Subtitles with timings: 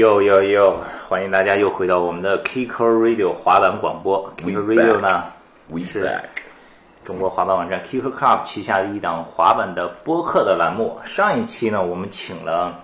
[0.00, 0.74] 又又又，
[1.06, 4.32] 欢迎大家又回到我们的 Kicker Radio 滑板广播。
[4.38, 5.24] Kicker Radio 呢
[5.84, 6.18] 是
[7.04, 10.98] 中国滑板网站 Kicker Club 旗下的一档滑板的播客的栏目。
[11.04, 12.80] 上一期呢，我们请了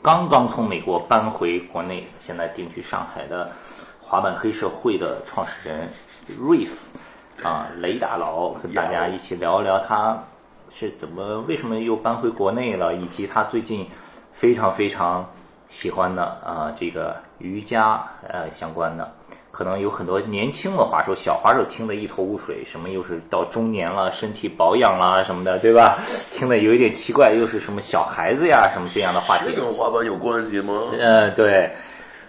[0.00, 3.50] 刚刚从美国搬回国内，现在定居上海的
[4.00, 5.88] 滑板黑社会的创始人
[6.40, 6.76] Reef
[7.42, 10.16] 啊，雷大佬，跟大家一起聊一聊他
[10.70, 13.84] 是怎么、为什么又搬回国内了，以及他最近
[14.32, 15.28] 非常非常
[15.68, 19.12] 喜欢的啊这个瑜伽呃相关的。
[19.50, 25.96] 可能有很多年轻的滑手、小滑手听得一头雾水，什么又是到中年了，身体保养啦什么的，对吧？
[26.30, 29.56] 听得有一点奇怪，又是什么小孩子呀什么这样的话题这。
[29.56, 30.90] 跟滑板有关系吗？
[30.98, 31.74] 呃，对，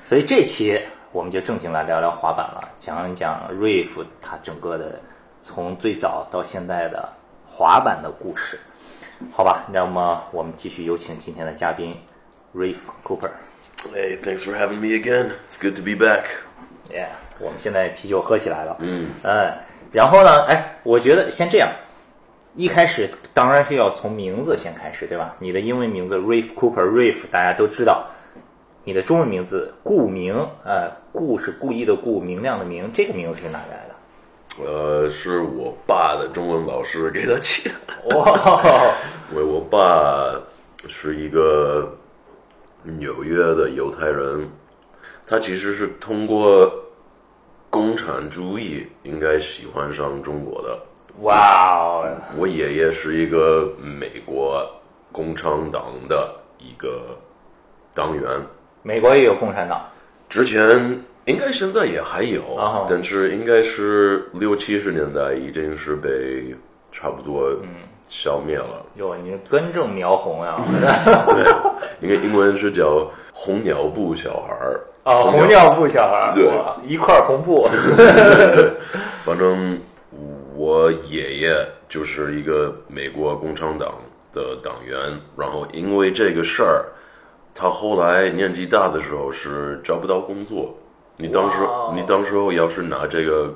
[0.06, 4.98] 所以这期我们就正经来聊聊滑板了，讲一讲 Reef 他整个的
[5.44, 7.10] 从最早到现在的
[7.46, 8.58] 滑板的故事，
[9.34, 9.66] 好吧？
[9.70, 11.94] 那么我们继续有请今天的嘉宾
[12.54, 13.32] Reef Cooper。
[13.94, 15.32] Hey, thanks for having me again.
[15.48, 16.26] It's good to be back.
[16.90, 18.78] Yeah，我们现在啤酒喝起来了。
[18.80, 19.10] 嗯
[19.92, 21.70] 然后呢，哎，我觉得先这样，
[22.56, 25.36] 一开始当然是要从名字先开始，对吧？
[25.40, 28.08] 你的英文名字 Reef Cooper，Reef 大家都知道。
[28.84, 34.66] 你的中文名字顾明，呃，顾是故意的顾，明亮的明，这个名字是哪来的？
[34.66, 38.92] 呃，是我爸的中文老师给他起的，哇，
[39.32, 40.34] 因为我爸
[40.88, 41.96] 是一个
[42.84, 44.50] 纽约的犹太人，
[45.26, 46.72] 他其实是通过
[47.70, 50.80] 共产主义应该喜欢上中国的。
[51.22, 52.06] 哇哦，
[52.38, 54.64] 我爷爷是一个美国
[55.12, 57.18] 共产党的一个
[57.94, 58.24] 党员，
[58.84, 59.84] 美国也有共产党，
[60.30, 66.56] 之前应该现在也还有，啊但是应该是六七十年代已经是被
[66.92, 67.50] 差不多
[68.08, 68.86] 消灭了。
[68.96, 70.56] 哟，你根正苗红呀！
[71.30, 71.46] 对，
[72.02, 74.82] 应该英文是叫红鸟布小孩儿。
[75.04, 76.52] 哦，红尿布小孩儿，对
[76.86, 77.66] 一块红布，
[79.24, 79.80] 反正
[80.56, 81.56] 我爷爷
[81.88, 83.94] 就是一个美国共产党
[84.34, 84.98] 的党员，
[85.38, 86.86] 然后因为这个事儿，
[87.56, 90.76] 他后来年纪大的时候是找不到工作。
[91.16, 91.58] 你当时
[91.96, 93.54] 你当时候要是拿这个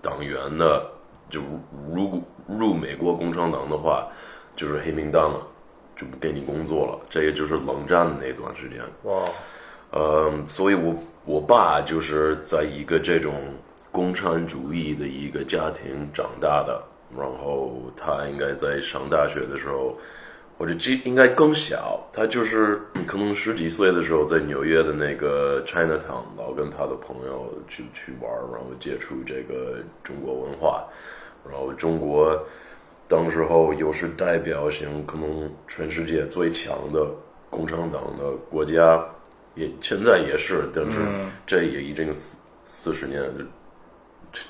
[0.00, 0.82] 党员的，
[1.28, 1.40] 就
[1.92, 4.06] 如果入美国共产党的话，
[4.56, 5.40] 就是黑名单了，
[5.96, 6.98] 就不给你工作了。
[7.08, 8.80] 这个就是冷战的那段时间。
[9.04, 9.24] 哇，
[9.90, 10.94] 呃，所以我
[11.24, 13.34] 我爸就是在一个这种
[13.90, 16.82] 共产主义的一个家庭长大的，
[17.16, 19.96] 然后他应该在上大学的时候，
[20.58, 30.84] 或者这应该更小，他就是嗯 可能十几岁的时候在纽约的那个 Chinatown 老跟他的朋友去去玩，然后接触这个中国文化，
[31.50, 32.38] 然后中国
[33.08, 37.06] 当时候又是代表性，可能全世界最强的
[37.50, 39.04] 共产党的国家，
[39.54, 41.00] 也现在也是，但是
[41.46, 43.22] 这也已经四四十年，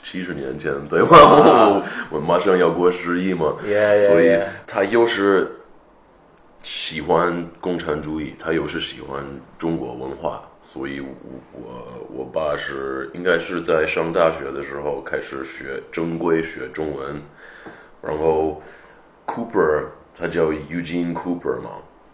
[0.04, 1.08] 七十年前对吧？
[1.10, 1.82] 我
[2.12, 5.50] 我马上要过十一嘛 Yeah, yeah, 所以.他又是
[6.62, 9.24] 喜欢共产主义，他又是喜欢
[9.58, 11.08] 中国文化，所以我
[11.52, 17.20] 我我爸是应该是在上大学的时候开始学正规学中文，
[18.00, 18.62] 然后
[19.26, 19.86] Cooper
[20.18, 21.70] 他叫 Eugene Cooper 嘛，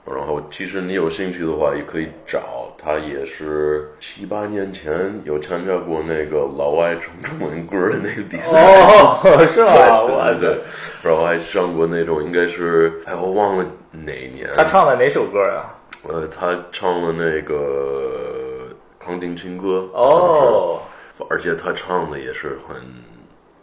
[0.07, 8.59] 然后其实你有兴趣的话也可以找他，也是七八年前有参加过那个老外唱中文歌的那个比赛。
[8.65, 9.19] 哦，
[9.53, 9.73] 是吧？
[10.07, 10.59] 对哇塞，
[11.03, 15.78] 然后还上过那种应该是哎我忘了哪年，他唱的哪首歌啊？
[16.07, 18.69] 呃他唱了那个
[19.05, 20.81] 《康定情歌》哦，
[21.29, 22.77] 而且他唱的也是很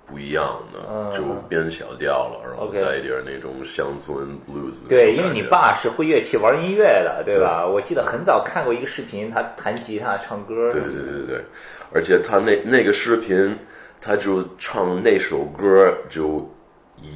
[0.06, 7.66] 不一样的，就变小调了，然后带一点那种乡村 blues 对，因为你爸是会乐器、玩音乐的，对吧？
[7.66, 10.72] 我记得很早看过一个视频，他弹吉他、唱歌。
[10.72, 11.44] 对对对对，
[11.92, 13.58] 而且他那那个视频，
[14.00, 16.48] 他就唱那首歌就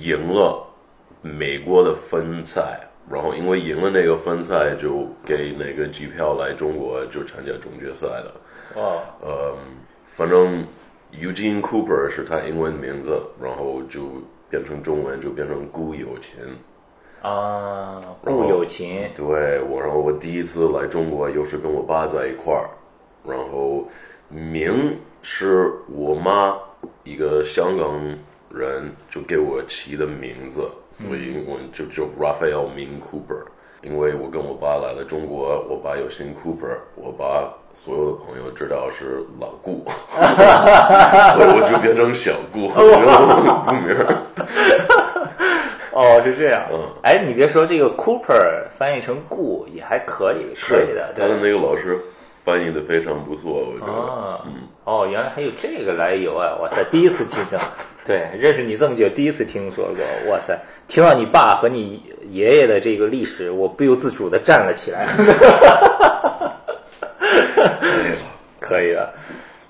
[0.01, 0.65] 赢了
[1.21, 2.79] 美国的分赛，
[3.11, 8.33] 然后因为赢了那个分赛，就给那个机票来中国就参加总决赛的。
[8.75, 9.55] 哦，呃，
[10.15, 10.63] 反正
[11.11, 14.03] Eugene Cooper 是他英文名字，然后就
[14.49, 16.39] 变成中文就变成顾有琴。
[17.21, 22.69] 啊，顾有琴，对我，然后我第一次来中国，又是跟我爸在一块儿，
[23.27, 23.85] 然后
[24.29, 26.57] 名是我妈
[27.03, 27.99] 一个香港
[28.53, 33.43] 人就给我起的名字，所以我就就 Raphael 明 Cooper。
[33.81, 44.17] 因为我跟我爸来了中国，我爸有姓 Cooper，我爸所有的朋友知道是老顾， 所以我就变成小顾， 顾名儿。
[45.95, 46.65] 哦，是这样。
[46.73, 51.13] 嗯哎，你别说这个 Cooper 翻译成顾也还可以，可以的。
[51.15, 51.97] 对他的那个老师
[52.43, 53.91] 翻译的非常不错，我觉得。
[53.93, 54.41] 哦，
[54.83, 56.57] 哦，原来还有这个来由啊！
[56.61, 57.57] 哇塞，第一次听到。
[58.05, 60.31] 对，认识你这么久，第一次听说过。
[60.31, 60.59] 哇塞，
[60.89, 65.07] 听到你爸和你爷爷的这个历史，我不由自主的站了起来。
[68.59, 69.13] 可以的。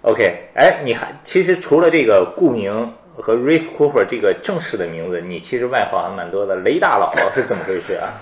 [0.03, 2.71] OK，哎，你还其实除了这个顾名
[3.17, 6.55] 和 Riff Cooper 这个正式的名字，你其实外号还蛮多的。
[6.55, 8.13] 雷大佬是怎么回事啊？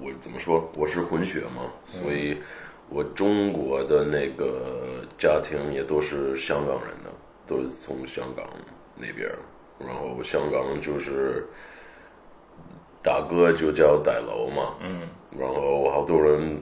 [0.00, 0.66] 我怎么说？
[0.74, 2.38] 我是混血嘛，所以
[2.88, 7.10] 我中国的那个家庭也都是香港人的，
[7.46, 8.46] 都是从香港
[8.96, 9.28] 那边。
[9.78, 11.46] 然后香港就是
[13.02, 15.00] 大哥就叫戴楼嘛，嗯，
[15.38, 16.60] 然后好多人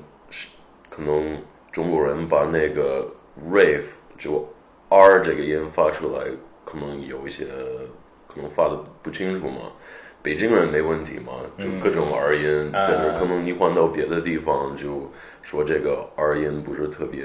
[0.89, 1.37] 可能
[1.71, 3.07] 中国人把那个
[3.53, 3.85] Rave
[4.19, 4.49] 就
[4.89, 6.25] R 这个音发出来，
[6.65, 7.45] 可能有一些
[8.27, 9.73] 可能发的不清楚嘛。
[10.23, 15.11] 北京人没问题嘛，就各种 R 音，但是可能你换到别的地方，就
[15.43, 17.25] 说这个 R 音不是特别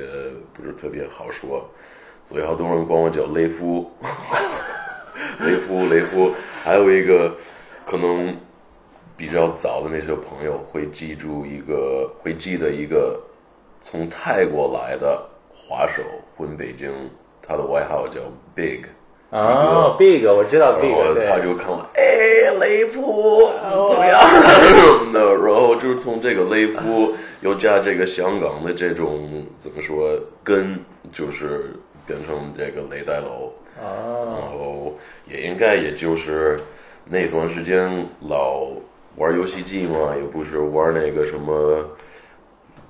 [0.53, 1.69] 不是特别好说，
[2.23, 3.91] 所以好多人管我叫雷夫。
[5.39, 6.33] 雷夫，雷夫，
[6.63, 7.35] 还有一个
[7.85, 8.33] 可能
[9.17, 13.19] 比较早的那些朋友会记住一个，会记得一个
[13.81, 15.21] 从泰国来的
[15.53, 16.03] 滑手
[16.35, 16.91] 混北京，
[17.41, 18.19] 他的外号叫
[18.53, 18.81] Big。
[19.31, 20.93] 哦，Big，我知道 Big，
[21.27, 22.03] 他就看了，哎，
[22.59, 23.49] 雷夫
[23.89, 30.79] 怎么样什么的， 然后就是从这个雷夫又加这个香港的这种怎么说根，
[31.11, 31.73] 就是
[32.05, 33.51] 变成这个雷带楼。
[33.77, 34.95] 然后
[35.29, 36.57] 也应该也就是
[37.03, 38.67] 那段时间老
[39.15, 41.89] 玩游戏机嘛，也不是玩那个什么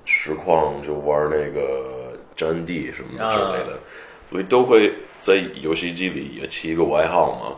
[0.04, 3.78] 实况，就玩那个战地什么之类的，
[4.26, 7.56] 所以都会在游戏机里也起一个外号嘛。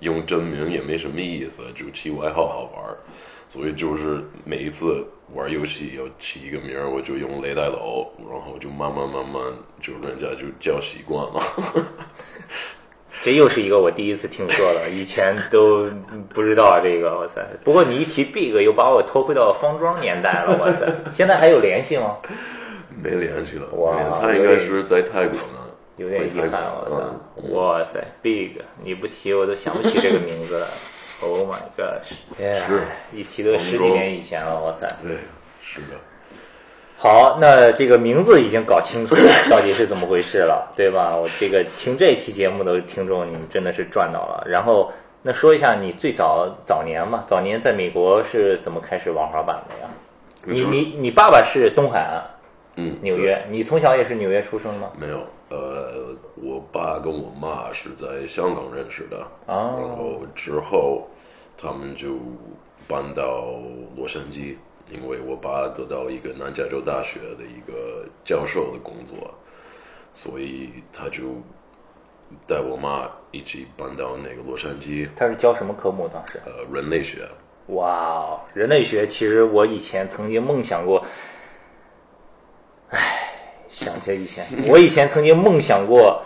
[0.00, 2.94] 用真名也没什么意思，就起外号好玩。
[3.48, 9.40] 所以就是每一次玩游戏要起一个名儿，我就用雷带楼，然后就慢慢慢慢
[9.80, 11.40] 就人家就叫习惯了。
[13.22, 15.88] 这又是一个我第一次听说的，以前都
[16.30, 17.40] 不知道这个，哇塞！
[17.62, 20.86] 不过你一提 Big，又把我拖回到方庄年代了，哇塞！
[21.12, 22.16] 现在还有联系吗？
[23.02, 25.58] 没联系了，哇，他应该是在泰国呢，
[25.96, 27.50] 有点遗憾，哇塞！
[27.52, 28.52] 哇塞，Big，
[28.82, 30.66] 你不提我都想不起这个名字了。
[31.22, 32.12] Oh my gosh！
[32.66, 32.82] 是，
[33.12, 34.86] 一提都十几年以前了，哇塞！
[35.02, 35.16] 对，
[35.62, 35.96] 是的。
[36.96, 41.14] 好，那这个名字已经搞清楚了， 到底是怎么回事了，对吧？
[41.14, 44.42] 我这个听这期节目的听众，你们真的是赚到了。
[44.48, 49.90] 然后，那说一下你最早早年嘛，早年在美国是怎么开始玩滑板的呀？
[50.44, 52.22] 你你你爸爸是东海岸，
[52.76, 53.44] 嗯，纽约。
[53.50, 54.90] 你从小也是纽约出生吗？
[54.98, 55.18] 没有，
[55.50, 61.06] 呃，我爸跟我妈是在香港认识的，啊，然后之后
[61.58, 62.10] 他们就
[62.86, 63.46] 搬到
[63.96, 64.54] 洛杉矶。
[64.90, 69.32] 因为我爸得到一个南加州大学的一个教授的工作，
[70.12, 71.22] 所以他就
[72.46, 75.08] 带我妈一起搬到那个洛杉矶。
[75.16, 76.06] 他是教什么科目？
[76.12, 76.38] 当时？
[76.44, 77.26] 呃，人类学。
[77.68, 79.06] 哇，人类学！
[79.06, 81.02] 其实我以前曾经梦想过，
[82.90, 83.32] 唉，
[83.70, 86.22] 想起来以前， 我以前曾经梦想过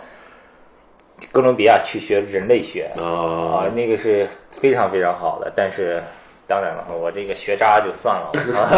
[1.31, 6.03] 哥伦比亚去学人类学啊，那个是非常非常好的，但是。
[6.49, 8.31] 当然了，我这个学渣就算了。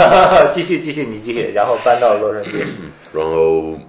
[0.52, 1.54] 继续继续，你继续。
[1.54, 2.66] 然后搬到洛杉矶，
[3.14, 3.80] 然后，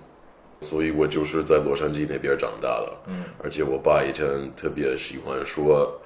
[0.61, 2.93] 所以我就是在洛杉矶那边长大的。
[3.09, 4.25] 嗯，而且我爸以前
[4.57, 6.01] 特别喜欢说，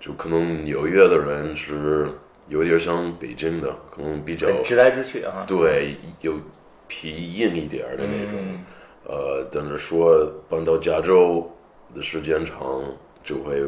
[0.00, 2.08] 就可能纽约的人是
[2.48, 5.44] 有点像北京的，可能比较直来直去啊。
[5.46, 6.34] 对，有
[6.88, 8.58] 皮硬一点的那种。
[9.06, 11.48] 呃，但是说搬到加州
[11.94, 12.82] 的时间长，
[13.22, 13.62] 就会。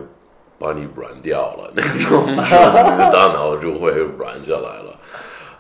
[0.59, 5.01] 把你软掉了，那种，你的大脑就会软下来了。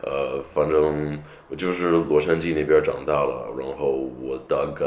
[0.03, 4.87] 呃，反正我就是洛杉矶那边长大了，然后我大概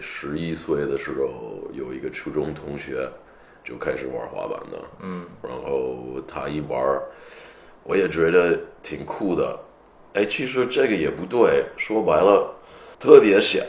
[0.00, 3.08] 十一岁的时候，有一个初中同学
[3.62, 6.80] 就开始玩滑板的，嗯，然后他一玩，
[7.84, 9.58] 我也觉得挺酷的。
[10.14, 12.52] 哎，其实这个也不对，说白了。
[13.00, 13.62] 特别小，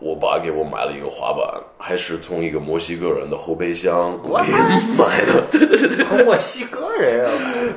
[0.00, 4.52] 我爸给我买了一个滑板，还是从一个墨西哥人的后备箱里
[4.98, 5.42] 买的。
[5.52, 7.32] 对对对，墨西哥人啊！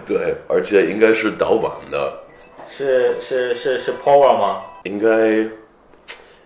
[0.07, 2.12] 对，而且应该是盗版的。
[2.75, 4.63] 是是是是 Power 吗？
[4.83, 5.47] 应该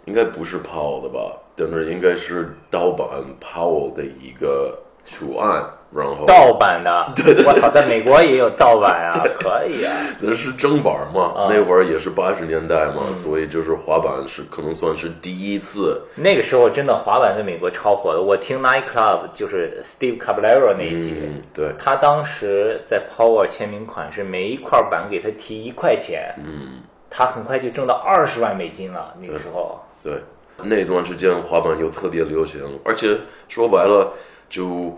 [0.04, 1.38] 应该不是 Power 的吧？
[1.56, 3.08] 但是应该是盗版
[3.42, 5.66] Power 的一个图案。
[5.96, 9.92] 然后盗版的， 对对，我操，在美国也有盗版啊， 可以啊，
[10.22, 16.00] 那是正版嘛，那会儿也是八十年代嘛，所以就是滑板是可能算是第一次。
[16.16, 21.14] 那个时候真的滑板在美国超火的，我听 Night Club 就是 Steve Caballero 那一集，
[21.54, 29.80] 对，他当时在 Power 签名款是每一块板给他提一块钱，嗯，他很快就挣到二十万美金了，那个时候。
[30.04, 30.14] 对，
[30.62, 33.18] 那段时间滑板又特别流行，而且
[33.48, 34.14] 说白了
[34.50, 34.98] 就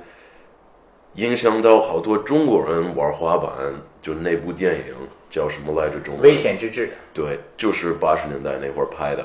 [1.16, 3.52] 影响到好多中国人玩滑板。
[4.02, 4.96] 就那部电影
[5.30, 6.00] 叫什么来着？
[6.00, 6.90] 中文危险之至。
[7.14, 9.24] 对，就是八十年代那会儿拍的。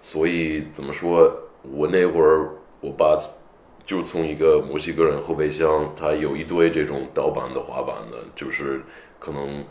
[0.00, 1.28] 所以怎么说，
[1.62, 3.20] 我那会儿我爸
[3.84, 8.80] 就从一个墨西哥人后备箱，他有一堆这种盗版的滑板的，就是
[9.18, 9.64] 可能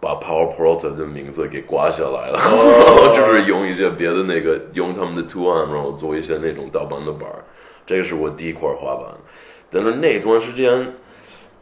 [0.00, 7.44] 把 Power Pro 的名字给刮下来了，然后就是用一些别的那个用他们的图案，然后做一些那种盗版的板儿。
[7.84, 9.14] 这个是我第一块滑板。
[9.72, 10.92] 但是那段时间，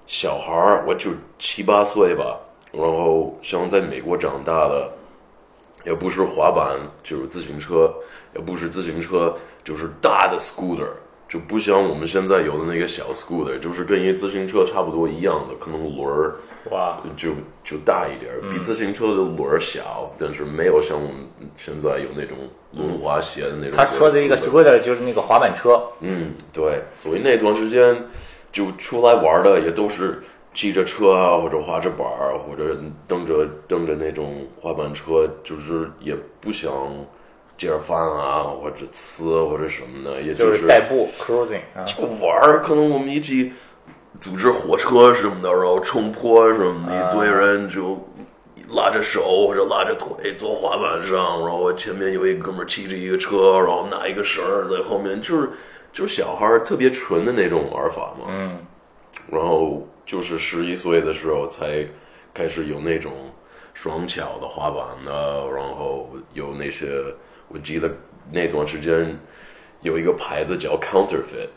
[0.07, 2.39] 小孩儿我就七八岁吧，
[2.73, 4.91] 然后像在美国长大的。
[5.83, 7.91] 也不是滑板，就是自行车；
[8.35, 10.91] 也不是自行车，就是大的 scooter，
[11.27, 16.37] 就不像我们现在有的那个小 scooter，就是跟一自行车差不多一样的，可能轮儿
[16.71, 17.31] 哇，就
[17.65, 22.37] 就大一点，比自行车的轮儿小，但是没有像我们现在有那种
[22.73, 23.73] 轮滑鞋的那种。
[23.77, 25.83] 他说的一个 scooter 就是那个滑板车。
[26.01, 28.05] 嗯，对，所以那段时间
[28.53, 30.23] 就出来玩的也都是。
[30.53, 32.77] 骑着车啊，或者滑着板儿，或者
[33.07, 36.73] 蹬着蹬着那种滑板车，就是也不想
[37.57, 42.63] 接饭啊，或者呲或者什么的，也就是代步 cruising 就玩儿。
[42.65, 43.53] 可能我们一起
[44.21, 47.99] 组织火车什么的，然后冲坡什么的，一堆人就
[48.71, 55.51] 拉着手或者拉着腿坐滑板上，然后前面有一哥们儿骑着一个车，然后拿一个绳儿在后面，就是
[55.93, 58.27] 就是小孩儿特别纯的那种玩法嘛。
[58.29, 58.59] 嗯，
[59.31, 59.87] 然后。
[60.07, 61.87] 就是十一岁的时候才
[62.35, 63.13] 开始有那种
[63.75, 66.89] 双桥的滑板的，然后有那些，
[67.47, 67.89] 我记得
[68.33, 69.17] 那段时间
[69.83, 71.49] 有一个牌子叫 Counterfeit，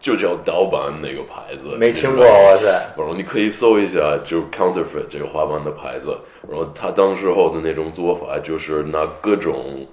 [0.00, 1.76] 就叫盗版那个牌子。
[1.76, 2.66] 没听过，哇塞！
[2.96, 6.18] 然后你可以搜一下，就 Counterfeit 这个滑板的牌子。
[6.48, 9.86] 然后他当时候的那种做法就是拿各种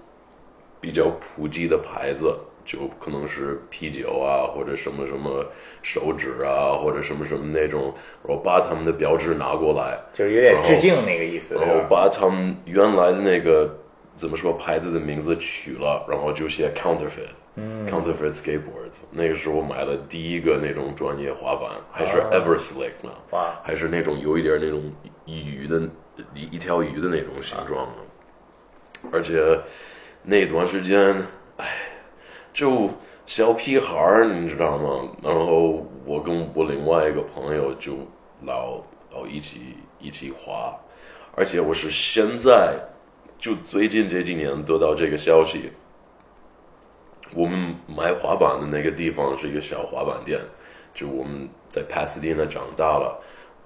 [0.81, 2.33] 比较普及的牌子。
[2.67, 5.45] 就可能是啤酒啊，或者什么什么
[5.81, 7.93] 手指啊，或者什么什么那种，
[8.27, 11.55] 然后把他们的标志拿过来，就是有点致敬那个意思。
[11.55, 13.73] 然后把他们原来的那个
[14.17, 16.69] 怎么说牌子的名字取了，然后就写
[17.57, 19.03] counterfeit，counterfeit skateboards。
[19.11, 23.11] 那个时候我买了第一个那种专业滑板，还是 Everslick 呢，
[23.63, 24.83] 还是那种有一点那种
[25.25, 25.81] 鱼的
[26.33, 29.59] 一一条鱼的那种形状的，而且
[30.23, 31.15] 那段时间，
[31.57, 31.65] 哎。
[32.53, 32.89] 就
[33.27, 35.11] 小屁孩儿，你知道吗？
[35.21, 37.97] 然后我跟我另外一个朋友就
[38.41, 38.81] 老
[39.13, 40.75] 老一起一起滑，
[41.35, 42.75] 而且我是现在
[43.37, 45.69] 就最近这几年得到这个消息，
[47.33, 50.39] 我们买滑板的那个地方是一个小滑板店，
[50.93, 53.21] 就我们在 Pasadena 长大了，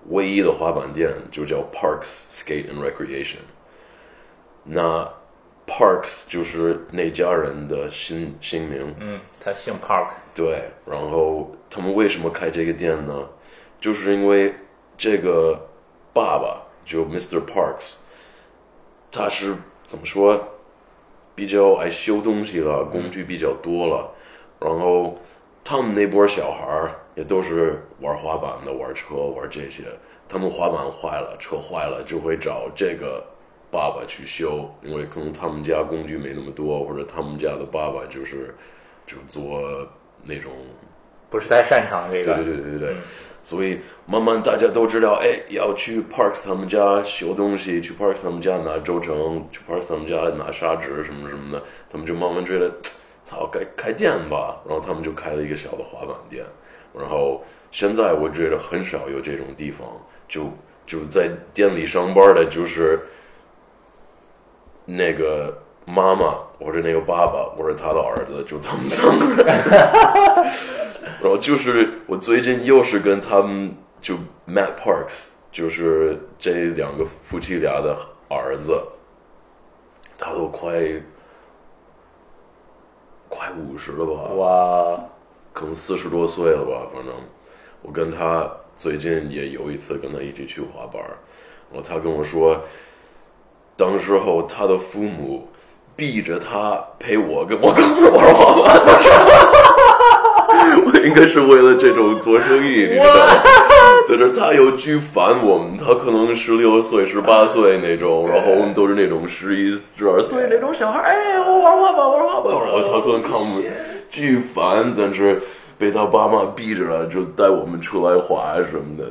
[0.10, 3.40] 唯一的滑板店就叫 Parks Skate and Recreation，
[4.64, 5.08] 那。
[5.68, 10.08] Parks 就是那家人的新新名，嗯，他姓 Park。
[10.36, 13.30] 对，然后他们为什么开这个店呢？
[13.80, 14.54] 就是因为
[14.98, 15.70] 这个
[16.14, 17.46] 爸爸就 Mr.
[17.46, 17.94] Parks，
[19.12, 20.46] 他是怎么说？
[21.42, 24.08] 比较爱修东西了，工具比较多了，
[24.60, 25.18] 然后
[25.64, 29.86] 他们那波小孩儿也都是玩滑板的，玩车，玩这些。
[30.30, 33.26] 他们滑板坏了，车坏了，就会找这个。
[33.72, 38.54] 爸爸去修，因为可能他们家工具没那么多，或者他们家的爸爸就是
[39.08, 39.62] 就做
[40.26, 40.52] 那种
[41.30, 42.36] 不是太擅长这个。
[42.36, 42.96] 对对对对对，
[43.44, 52.72] 所以慢慢大家都知道，哎，要去 Parks 他们家修东西，去 Parks 他们家拿轴承，去 Parks 他们家拿砂纸什么什么的，他们就慢慢觉得，
[53.24, 56.46] 操，该开店吧，然后他们就开了一个小的滑板店，
[56.98, 59.88] 然后现在我觉得很少有这种地方，
[60.28, 60.52] 就
[60.86, 63.00] 就在店里上班的，就是。
[64.84, 69.46] 那个妈妈或者那个爸爸我是他的儿子，就他们三个人。
[71.22, 74.16] 然后就是我最近又是跟他们就
[74.48, 77.98] Matt Parks，就是这两个夫妻俩的
[78.30, 78.82] 儿子，
[80.18, 80.72] 他都快
[83.30, 84.14] 快五十了吧？
[84.34, 85.04] 哇，
[85.54, 86.88] 可能四十多岁了吧？
[86.94, 87.14] 反正
[87.82, 91.02] 我跟他最近也有一次跟他一起去滑板，
[91.72, 92.62] 然后他跟我说。
[93.78, 95.48] 当时候，他的父母
[96.02, 97.80] 逼着他陪我跟我哥
[98.10, 98.74] 玩滑板，
[100.84, 103.44] 我应该是为了这种做生意，你知道吗？
[104.10, 113.64] 就是他又巨烦我们，他可能十六岁、十八岁那种，然后我们都是那种十一、十二岁那种小孩，哎，我玩滑板，玩滑板，然后他可能看我们
[114.10, 115.40] 巨烦，但是
[115.78, 119.04] 被他爸妈逼着了，就带我们出来滑什么的，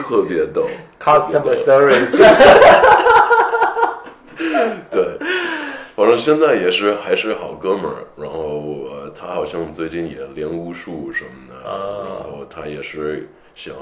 [0.00, 0.62] 特别逗。
[1.02, 2.16] Customer service。
[4.88, 5.18] 对，
[5.96, 8.04] 反正现在也是还是好哥们儿。
[8.16, 13.74] 然后呃，他好像最近也练武术什么的，啊然后他也是想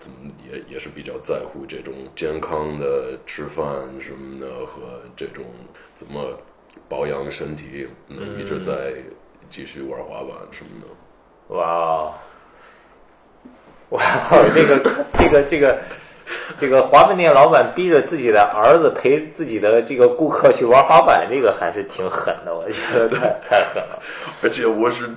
[0.00, 3.64] 怎么也也是比较在乎这种健康的吃饭
[4.00, 5.44] 什么的和这种
[5.94, 6.38] 怎么
[6.88, 8.94] 保养身体，能一直在
[9.48, 11.54] 继续玩滑板什么的。
[11.54, 12.14] 哇哦，
[13.90, 15.78] 哇哦，这个这个这个
[16.58, 23.98] 这个滑板店老板逼着自己的儿子陪自己的这个顾客去玩滑板，这个还是挺狠的，我觉得太太狠了。
[24.42, 25.08] 而且我是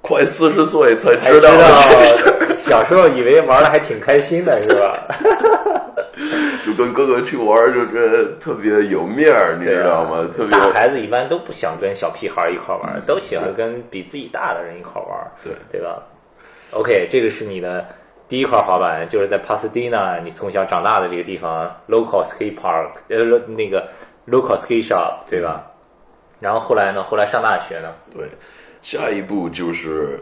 [0.00, 5.06] 快四十岁才才知知道道 小时候以为玩的还挺开心的，是吧？
[6.66, 10.28] 就跟哥哥去玩，就觉得特别有面儿，你知道吗？
[10.34, 16.02] 特别大孩子一般都不想跟小屁孩儿一块儿玩，都喜欢跟比自己大的人一块玩，对对吧
[16.72, 17.86] ？OK，这个是你的
[18.28, 23.88] 第一块滑板，就是在帕斯蒂纳，你从小长大的这个地方，local skate park，呃，那个
[24.28, 25.64] local skate shop，对吧？
[26.40, 27.02] 然后后来呢？
[27.02, 27.94] 后来上大学呢？
[28.12, 28.28] 对。
[28.82, 30.20] 下一步就是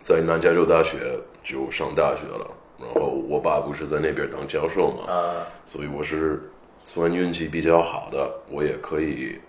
[0.00, 6.50] 在南加州大学就上大学了，然后我爸不是在那边当教授嘛，啊、所以我是
[6.82, 9.40] 算运气比较好的，我也可以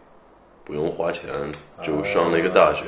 [0.64, 1.30] 不用花钱
[1.82, 2.86] 就上那个大学。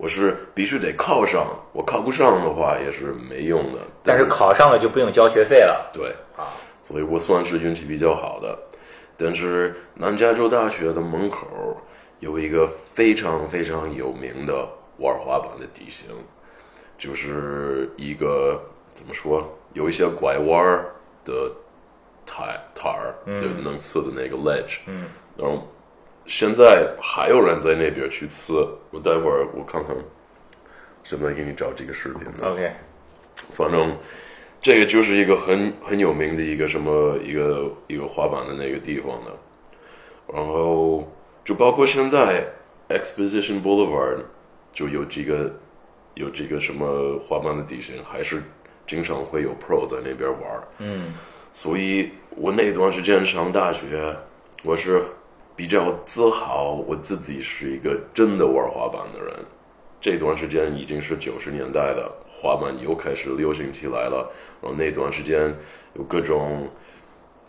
[0.00, 3.80] 我是必须得考上，我考不上的话也是没用的。
[4.02, 6.56] 但是考上了就不用交学费了对，啊。
[6.88, 8.58] 所以我算是运气比较好的。
[9.18, 11.46] 但是南加州大学的门口
[12.20, 14.66] 有一个非常非常有名的
[14.96, 16.08] 玩滑板的地形，
[16.96, 18.58] 就是一个
[18.94, 20.94] 怎么说，有一些拐弯儿
[21.26, 21.52] 的
[22.24, 25.04] 台台儿，就能刺的那个 ledge，嗯，
[25.36, 25.68] 然后
[26.26, 28.52] 现在还有人在那边去吃，
[28.90, 29.96] 我待会儿我看看，
[31.02, 32.52] 现在给你找这个视频呢。
[32.52, 32.72] OK，
[33.54, 33.96] 反正
[34.60, 39.36] 这个就是一个很很有名的一个什么一个一个滑板的那个地方的，
[40.32, 41.10] 然后
[41.44, 42.46] 就包括现在
[42.88, 44.18] Exposition Boulevard
[44.72, 45.52] 就有这个
[46.14, 48.42] 有这个什么滑板的地形，还是
[48.86, 50.50] 经常会有 Pro 在那边玩。
[50.50, 51.14] 儿，嗯。
[51.52, 54.16] 所以我那段时间上大学，
[54.62, 55.02] 我是
[55.60, 59.44] 比较自豪我自己是一个真的玩滑板的人。
[60.00, 64.26] 这段时间已经是九十年代的滑板又开始流行起来了，
[64.62, 65.54] 然后那段时间
[65.92, 66.66] 有各种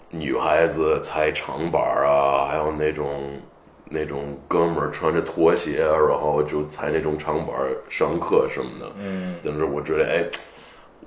[0.09, 3.39] 女孩子踩长板啊，还有那种
[3.85, 7.55] 那种哥们儿穿着拖鞋，然后就踩那种长板
[7.87, 8.91] 上课什么的。
[8.99, 10.25] 嗯但是我觉得，哎，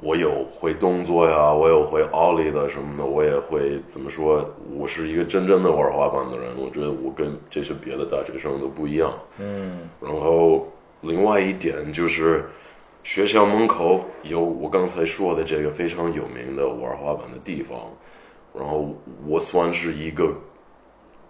[0.00, 4.44] 我有会动作呀，我有会奥利的什么的，我也会怎么说？
[4.76, 6.52] 我是一个真正的玩滑板的人。
[6.58, 9.12] 我觉得我跟这些别的大学生都不一样。
[9.38, 10.66] 嗯然后
[11.00, 12.44] 另外一点就是，
[13.02, 17.78] 学校门口有我刚才说的这个非常有名的玩滑板的地方。
[18.52, 18.94] 然后
[19.26, 20.32] 我算是一个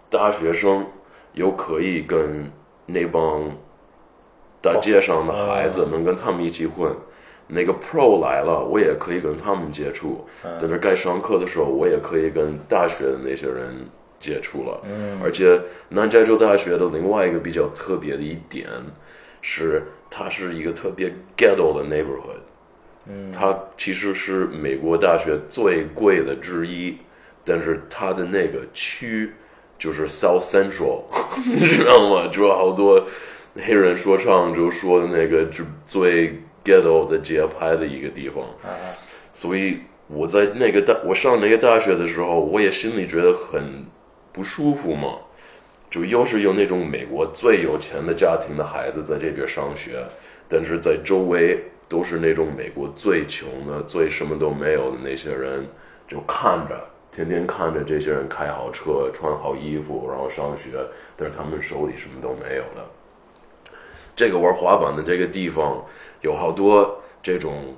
[0.09, 0.85] 大学生，
[1.33, 2.51] 又可以跟
[2.85, 3.41] 那帮
[4.61, 6.93] 大街上的孩子能跟他们一起混。
[7.47, 10.25] 那个 pro 来了，我也可以跟他们接触。
[10.43, 13.85] 但是该上课的时候，我也可以跟大学的那些人
[14.19, 14.81] 接触了。
[14.85, 18.67] 嗯而且南加州大学的另外一个比较特别的一点
[19.41, 22.41] 是，它是一个特别 ghetto 的 neighborhood。
[23.07, 26.97] 嗯它其实是美国大学最贵的之一，
[27.43, 29.31] 但是它的那个区
[29.77, 31.03] 就是 South Central，
[31.45, 32.27] 你知道吗？
[32.33, 33.05] 就好多
[33.55, 38.43] 黑人说唱就说的那个就最 ghetto 的节拍的一个地方。
[39.31, 43.85] 所以我在那个大我上那个大学的时候，我也心里觉得很
[44.33, 45.19] 不舒服嘛。
[45.91, 50.03] 就又是有那种美国最有钱的家庭的孩子在这边上学，
[50.49, 55.65] 但是在周围都是那种美国最穷的、最什么都没有的那些人，
[56.05, 56.75] 就看着
[57.13, 60.71] 天天看着这些人开好车、穿好衣服，然后上学，
[61.15, 62.83] 但是他们手里什么都没有的。
[64.17, 65.81] 这个玩滑板的这个地方
[66.25, 67.75] 有好多这种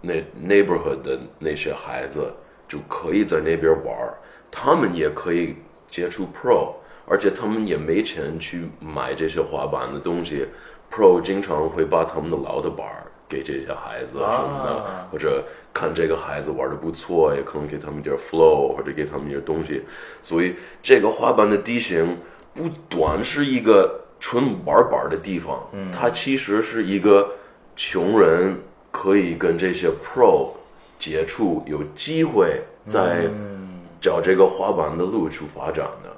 [0.00, 0.14] 那
[0.48, 2.32] neighborhood 的那些孩子
[2.66, 4.14] 就可以在那边玩儿，
[4.50, 5.54] 他们也可以
[5.90, 6.72] 接触 pro，
[7.06, 10.46] 而且他们也没钱去买这些滑板的东西
[10.90, 19.82] ，pro 经常会把他们的老的板儿给这些孩子什么的，啊或者看这个孩子玩的不错，也可能给他们点 flow 或者给他们点东西，
[20.22, 22.16] 所以这个滑板的地形
[22.54, 27.28] 不短是一个纯玩板的地方，嗯它其实是一个
[27.76, 28.56] 穷人
[28.90, 30.48] 可以跟这些 pro
[30.98, 36.10] 接触，有机会在嗯，找这个滑板的路去发展的。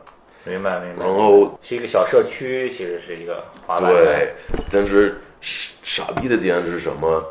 [0.49, 1.05] 明白明白。
[1.05, 4.35] 然后是一个小社区，其实是一个滑板对，
[4.71, 7.25] 但是傻傻逼的点是什么？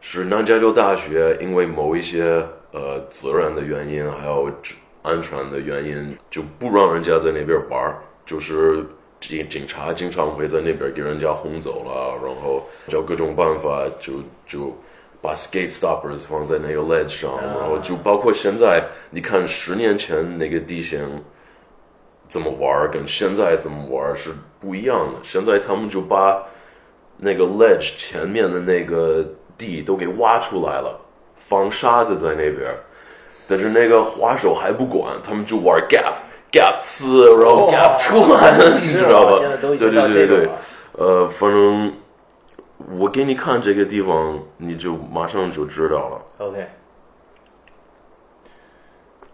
[0.00, 4.50] 是南加州大学因为某一些呃责任的原因，还有
[5.02, 8.84] 安全的原因，就不让人家在那边玩儿，就是
[9.20, 14.14] 警警察经常会在那边给人家轰走了，然后找各种办法就
[14.46, 14.76] 就
[15.20, 21.00] 把 skate stoppers 放在那个 ledge 上，然后就包括现在你看十年前那个地形
[22.28, 25.18] 怎么玩儿，跟现在怎么玩儿是不一样的。
[25.24, 26.40] 现在他们就把
[27.16, 29.26] 那个 ledge 前面的那个
[29.56, 31.00] 地都给挖出来了，
[31.36, 32.78] 放沙子在那边儿，
[33.48, 36.14] 但是那个滑手还不管，他们就玩 gap
[36.50, 39.38] gap 呲，然后 gap 出来了，你知道吧？
[39.60, 40.48] 对对对对
[40.92, 41.92] 呃，反正
[42.98, 46.66] 我给你看这个地方，你就马上就知道了，OK，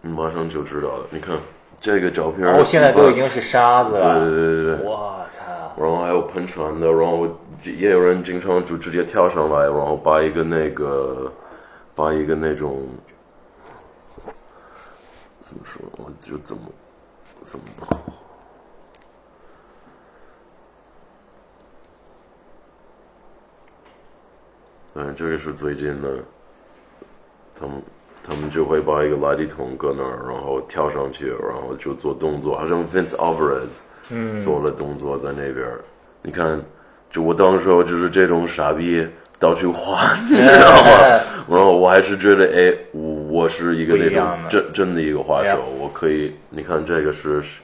[0.01, 1.05] 你马上就知道了。
[1.09, 1.37] 你看
[1.79, 4.85] 这个照片，然后现在都已经是沙子对了，对对对对。
[4.85, 5.43] 我操！
[5.77, 7.27] 然后还有喷泉的，然后
[7.63, 11.31] 也有人经常就直接跳上来，然后把一个那个，
[11.95, 12.87] 把一个那种，
[15.41, 16.61] 怎么说，我就怎么
[17.45, 17.87] 怎么弄。
[24.95, 26.09] 嗯，这个是最近的，
[27.53, 27.81] 他们
[28.23, 33.79] 他们就会把一个垃圾桶搁那儿，然后跳上去，然后就做动作，好像 Vince Alvarez
[34.09, 35.83] 嗯做了动作在那边儿。
[36.21, 36.59] 你看，
[37.11, 41.19] 就我当时候就是这种傻逼到处滑，你知道吗？
[41.49, 43.01] 然后我还是觉得，哎，我
[43.35, 47.61] 我是一个那种真真的一个滑手我可以，你看这个是是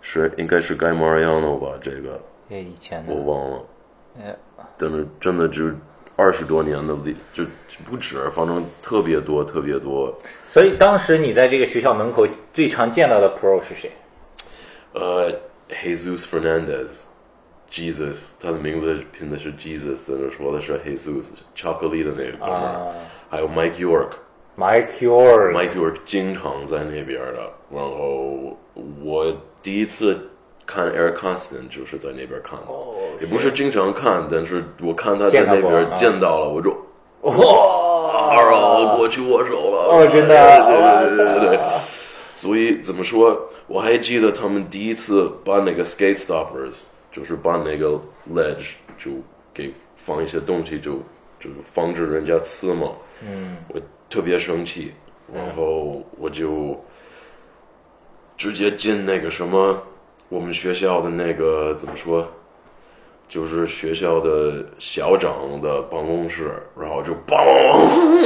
[0.00, 1.72] 是应该是盖马尔扬诺吧？
[1.82, 2.20] 这个
[3.08, 3.64] 我，忘了，
[4.22, 4.36] 哎
[4.78, 5.68] 但是真的就
[6.14, 7.50] 二十多年的历，就就
[7.84, 10.16] 不止，反正特别多，特别多。
[10.46, 13.90] 所以当时你在这个学校门口最常见到的 pro 是谁？
[14.92, 15.28] 呃
[15.70, 22.94] ，Jesus Fernandez，Jesus，他的名字拼的是 Jesus，但是说的是 Jesus，巧克力的那个哥们儿，啊
[23.28, 24.10] 还有 Mike York。
[24.56, 28.56] ，Mike York，Mike York 经常在那边的，然后
[29.02, 30.18] 我第一次
[30.66, 32.66] 看 Eric Constant 就是在那边看的，
[33.20, 36.70] 也不是经常看，但是我看他在那边啊见到了，我就
[37.22, 39.88] 哇，然后过去握手了。
[39.90, 41.60] 哦真的对对对对对。
[42.34, 43.48] 所以怎么说？
[43.68, 47.98] 我还记得他们第一次把那个 skate stoppers，就是把那个
[48.34, 49.12] ledge 就
[49.54, 49.72] 给
[50.04, 50.94] 放一些东西就，
[51.38, 52.90] 就是防止人家刺嘛。
[53.24, 53.80] 嗯，我
[54.12, 54.92] 特别生气，
[55.32, 56.84] 然后我就
[58.36, 59.82] 直接进那个什么
[60.28, 62.28] 我们学校的那个怎么说？
[63.28, 67.34] 就是学校的校长的办公室，然后就梆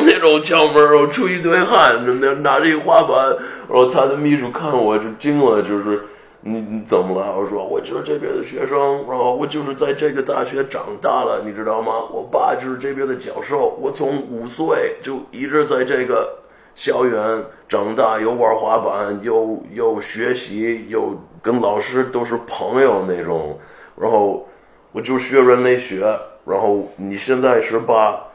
[0.02, 3.28] 那种敲门，然后出一堆汗，那拿着一滑板，
[3.68, 6.02] 然后他的秘书看我就惊了，就是
[6.46, 7.36] 你你怎么了？
[7.36, 11.92] 我说我就是这边的学生，然后我就是在这个大学长大了，你知道吗？
[12.12, 16.38] 我爸就是这边的教授，我从五岁就一直在这个
[16.74, 23.58] 校园长大，又玩滑板，又又学习，又跟老师都是朋友那种，
[23.96, 24.46] 然后。
[24.92, 28.28] 我就学人类学，然后你现在是把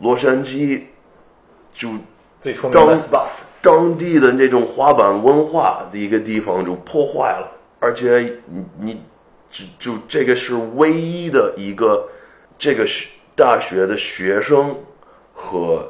[0.00, 0.82] 洛杉矶
[1.72, 1.88] 就
[2.42, 3.26] 最出名的当
[3.62, 9.02] 当地的那种滑板文化的一个地方就破坏了，而且你你
[9.48, 12.08] 就就这个是唯一的一个
[12.58, 14.76] 这个学大学的学生
[15.32, 15.88] 和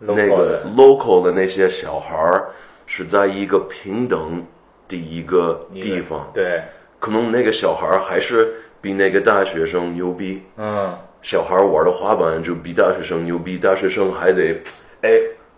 [0.00, 2.50] 那个 local 的那些小孩儿
[2.86, 4.44] 是在一个平等
[4.88, 6.62] 的一个一个地方，对，
[6.98, 10.42] 可能那个小孩儿还是比那个大学生牛逼。
[10.56, 14.60] 嗯，小孩玩的滑板就比大学生牛逼，大学生还得，
[15.02, 15.10] 哎，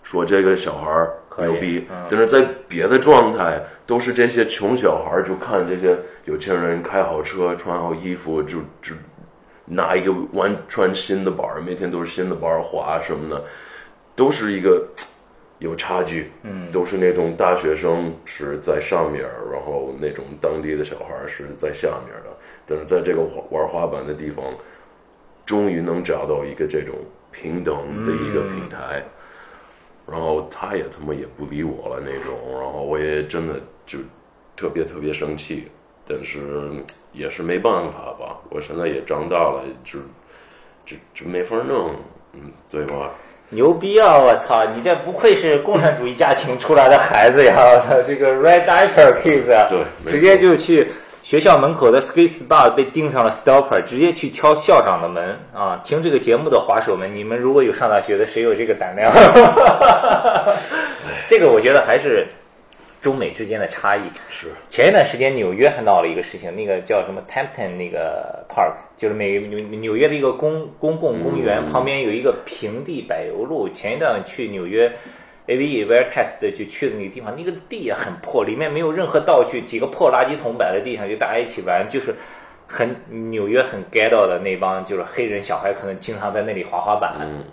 [0.02, 8.94] 说这个小孩以牛逼嗯，但是在别的状态都是这些穷小孩就看这些有钱人开好车、穿好衣服，就就
[9.64, 13.44] 拿一个完穿新的板儿，每天都是新的板儿滑什么的，
[14.14, 14.86] 都是一个
[15.58, 22.30] 有差距，嗯，都是那种大学生是在上面，然后那种当地的小孩是在下面的，
[22.66, 24.44] 但是在这个玩滑板的地方。
[25.44, 26.94] 终于能找到一个这种
[27.32, 27.74] 平等
[28.06, 29.04] 的一个平台，
[30.10, 33.54] 然后他也他妈也不理我了那种，然后我也真的
[33.86, 33.98] 就
[34.56, 35.68] 特别特别生气，
[36.06, 36.70] 但是
[37.12, 39.98] 也是没办法吧，我现在也长大了，就
[40.84, 41.94] 就就没法弄，
[42.32, 43.10] 嗯，对吧？
[43.54, 44.16] 牛逼啊！
[44.16, 47.54] 我操，你这不愧是共产主义家庭出来的孩子呀！
[47.58, 50.90] 我操，这个 Red Diaper Kids 啊，对直接就去
[51.22, 55.80] 学校门口的 Skate Spa 被钉上了 stopper，直接去敲校长的门啊！
[55.84, 59.12] 听这个节目的滑手们，你们如果有上大学的，谁有这个胆量？
[61.28, 62.26] 这个我觉得还是
[63.00, 64.00] 中美之间的差异。
[64.28, 73.68] 是，前一段时间纽约还闹了一个事情，那个叫什么 Tempton 那个 Park，就是美纽纽约的一个公公共公园、嗯旁边有一个平地柏油路。
[73.68, 74.92] 前一段去纽约，
[75.52, 82.14] 哎，AVE Vertex 的就去的那个地方，那个地也很破，里面没有任何道具，几个破垃圾桶摆在地上，就大家一起玩，就是
[82.66, 82.96] 很
[83.30, 87.16] 纽约很 ghetto 的那帮就是黑人小孩，可能经常在那里滑滑板。
[87.20, 87.44] 嗯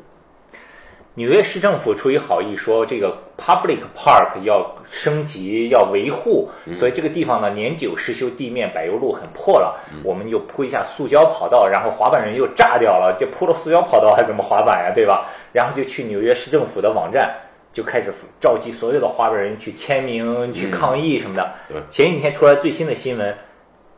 [1.15, 15.25] 纽约市政府出于好意说，这个 public park 要升级，要维护，所以这个地方呢年久失修，地面柏油路很破了，我们就铺一下塑胶跑道，然后滑板人又炸掉了，就铺了塑胶跑道还怎么滑板呀，对吧？
[15.51, 17.35] 然后就去纽约市政府的网站，
[17.79, 21.49] 就开始召集所有的滑板人去签名、去抗议什么的。
[21.69, 23.33] 对前几天出来最新的新闻，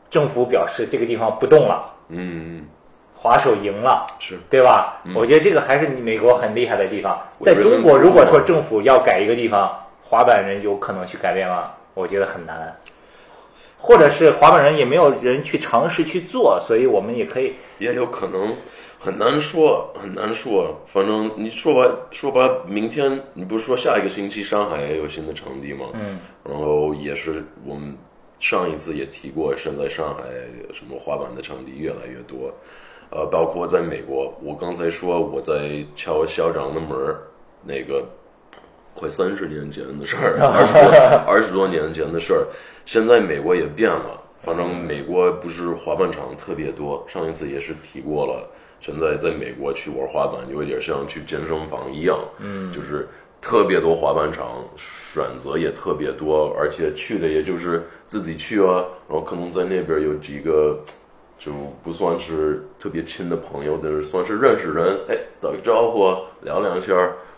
[0.08, 2.64] 政府表示这个地方不动了，嗯，
[3.16, 4.06] 滑手赢了。
[4.20, 5.02] 是对吧？
[5.16, 7.20] 我觉得这个还是美国很厉害的地方。
[7.42, 11.72] 在中国，如果说政府要改一个地方，滑板人有可能去改变吗？
[11.96, 12.78] 我觉得很难。
[13.80, 18.56] 或者是滑板人也没有人去尝试去做，所以我们也可以也有可能
[19.04, 20.80] 很难说，很难说。
[20.86, 25.88] 反正你说吧，说吧，明天你不是说下一个星期上海也有新的场地吗？
[25.94, 27.98] 嗯，然后也是我们
[28.40, 30.24] 上一次也提过，现在上海
[30.72, 32.54] 什么滑板的场地越来越多，
[33.10, 37.22] 呃，包括在美国，我刚才说我在敲校长的门儿，
[37.66, 38.06] 那个
[38.94, 40.92] 快三十年前的事儿， 二十多
[41.26, 42.46] 二十多年前的事儿，
[42.86, 44.22] 现在美国也变了。
[44.44, 48.48] 反正美国不是滑板场特别多，上一次也是提过了。
[48.82, 53.08] 现在在美国去玩滑板，有一点像去健身房一样，嗯，就是
[53.40, 60.80] 特别多滑板场，选择也特别多，而且去的也就是自己去啊，然后可能在那边有几个
[61.38, 61.52] 就
[61.84, 66.94] 不算是特别亲的朋友，但是算是认识人，哎，打个招呼，聊两下，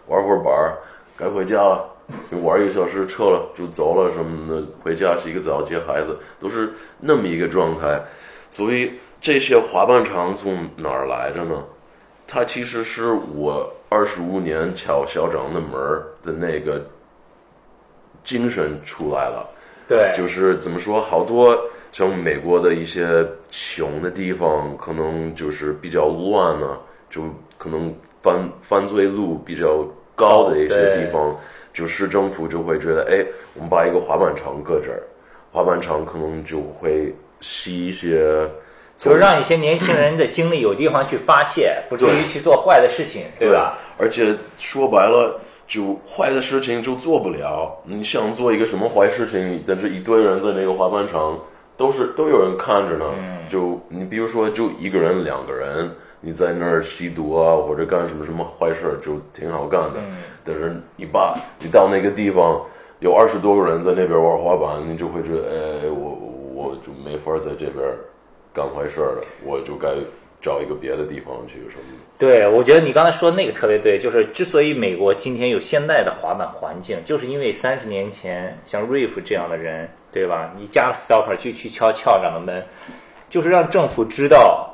[0.07, 0.77] 玩会儿板儿，
[1.17, 1.89] 该回家了，
[2.31, 8.01] 就玩一个小时，撤了就走了什么的，回家洗个澡，接孩子，都是那么一个状态。
[8.49, 8.91] 所以
[9.23, 11.63] 这些滑板场从哪儿来的呢？
[12.27, 16.85] 它其实是我二十五年敲校长的门儿的那个
[18.25, 19.49] 精神出来了。
[19.87, 21.57] 对，就是怎么说，好多
[21.93, 26.77] 像美国的一些穷的地方，可能就是比较乱啊，
[27.09, 27.23] 就
[27.57, 31.33] 可能犯犯罪率比较高的一些地方，
[31.73, 35.01] 就市政府就会觉得，哎，我们把一个滑板场搁这儿，
[35.49, 38.49] 滑板场可能就会吸一些，
[38.95, 43.77] 就是让一些年轻人的精力有地方去发泄，不至于去做坏的事情，对吧？
[43.97, 47.75] 而且说白了，就坏的事情就做不了。
[47.83, 51.37] 你想做一个什么坏事情，但是一堆人在那个滑板场，
[51.75, 53.05] 都是都有人看着呢。
[53.49, 59.99] 就你比如说，就一个人、两个人，你在那儿吸毒啊，或者干什么什么坏事儿，就挺好干的。
[60.45, 62.61] 但是你把你到那个地方，
[62.99, 66.17] 有二十多个人在那边玩滑板，你就会觉得，哎，我
[66.53, 67.83] 我就没法在这边
[68.53, 69.89] 干坏事儿了，我就该
[70.39, 72.03] 找一个别的地方去什么的。
[72.19, 80.53] 对，我觉得你刚才说那个特别对，就是之所以美国今天有现在的滑板环境，就是因为三十年前像 Reef 这样的人，对吧？
[80.55, 82.63] 你加了 Stopper 就去敲校长的门，
[83.29, 84.73] 就是让政府知道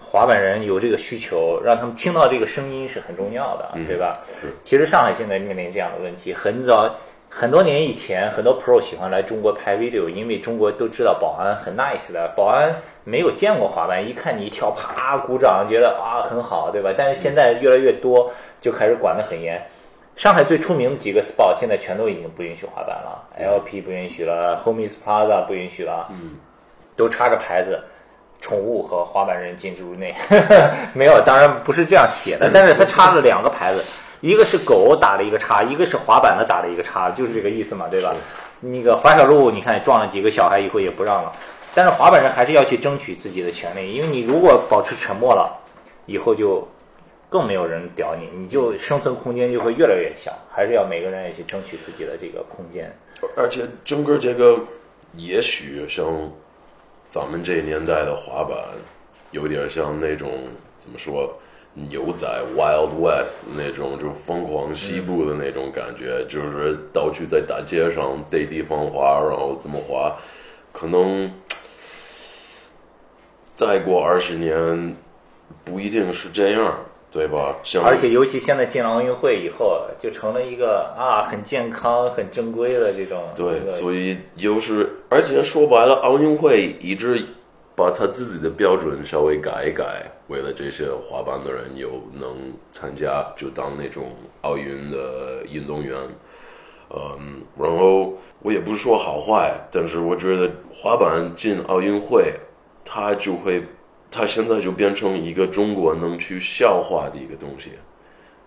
[0.00, 4.18] 滑板人有这个需求，让他们听到这个声音是很重要的，对吧？
[4.40, 6.92] 是其实上海现在面临这样的问题，很早
[7.30, 16.90] 很多年以前，很多 Pro 喜欢来中国拍 video，因为中国都知道保安很 nice 的，保安没有见过滑板，一看你一跳，啪鼓掌，觉得啊很好，对吧？
[16.96, 19.62] 但是现在越来越多，就开始管得很严。
[20.16, 26.32] 上海最出名的几个 spot 现在全都已经不允许滑板了，LP 不允许了，Homies Plaza 不允许了，嗯，
[26.96, 27.78] 都插着牌子，
[28.40, 30.12] 宠物和滑板人禁止入内。
[30.92, 33.84] 没有，当然不是这样写的，但是它插了两个牌子，
[34.20, 38.14] 一个是狗打了一个叉，一个是滑板的打了一个叉，就是这个意思嘛，对吧？
[38.60, 41.32] 那个滑小路，你看撞了几个小孩以后也不让了，
[41.74, 45.56] 但是滑板人还是要去争取自己的权利，因为你如果保持沉默了，
[46.06, 46.66] 以后就
[47.28, 52.92] 更没有人屌你，你就生存空间就会越来越小，还是要每个人也去争取自己的这个空间。
[53.36, 54.58] 而且整个这个，
[55.14, 56.04] 也许像
[57.08, 58.58] 咱们这年代的滑板，
[59.30, 60.30] 有点像那种
[60.80, 61.32] 怎么说
[61.90, 70.16] 牛仔 Wild West 那种，就疯狂西部的那种感觉，就是到处在大街上对地方滑，然后怎么滑，
[70.72, 71.30] 可能
[73.54, 74.96] 再过二十年
[75.64, 76.76] 不一定是这样，
[77.10, 77.56] 对吧？
[77.62, 83.22] 像而且尤其现在进了奥运会以后，就成了一个啊很健康、很正规的这种。
[83.36, 87.24] 对所以又是，而且说白了，奥运会一直
[87.74, 94.12] 把他自己的标准稍微改一改，为了这些滑板的人有能参加，就当那种
[94.42, 95.96] 奥运的运动员。
[96.90, 102.32] 嗯，然后我也不说好坏，但是我觉得滑板进奥运会，
[102.84, 103.62] 它就会，
[104.10, 107.72] 它现在就变成一个中国能去笑话的一个东西。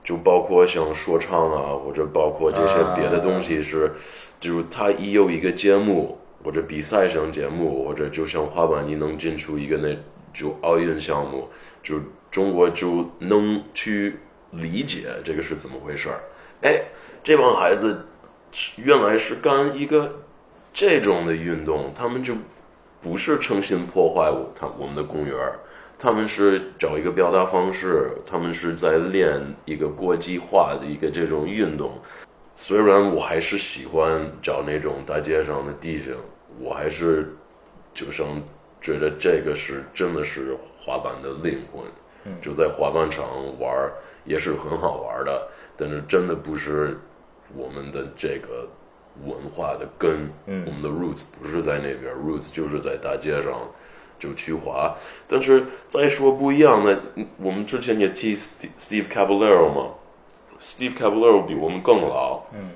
[0.03, 3.91] 就包括像说唱啊，或者包括这些别的东西是，
[4.39, 9.95] 就是它一有一个节目或者比赛上节目，或者就像滑板，你能进出一个那
[10.33, 11.47] 就奥运项目，
[11.83, 14.17] 就中国就能去
[14.51, 16.21] 理解这个是怎么回事儿。
[16.61, 16.81] 哎，
[17.23, 18.05] 这帮孩子
[18.75, 20.19] 原来是干一个
[20.73, 22.35] 这种的运动，他们就
[23.01, 25.35] 不是诚心破坏我他我们的公园。
[25.97, 31.91] 他们是找一个表达方式，他们是在练一个国际化的一个这种运动。
[32.55, 36.15] 虽然我还是喜欢找那种大街上的地形，
[36.59, 37.35] 我还是
[37.93, 38.25] 就像
[38.81, 41.83] 觉得这个是真的是滑板的灵魂。
[42.41, 43.25] 就在滑板场
[43.59, 43.89] 玩
[44.25, 46.99] 也是很好玩的，但是真的不是
[47.55, 48.67] 我们的这个
[49.25, 50.29] 文化的根。
[50.45, 53.53] 我们的 roots 不是在那边，roots 就是在大街上。
[54.21, 54.95] 就去滑，
[55.27, 56.95] 但是再说不一样的，
[57.39, 59.95] 我们之前也提 Steve Caballero 嘛
[60.61, 62.69] ，Steve Caballero 比我们更老，嗯，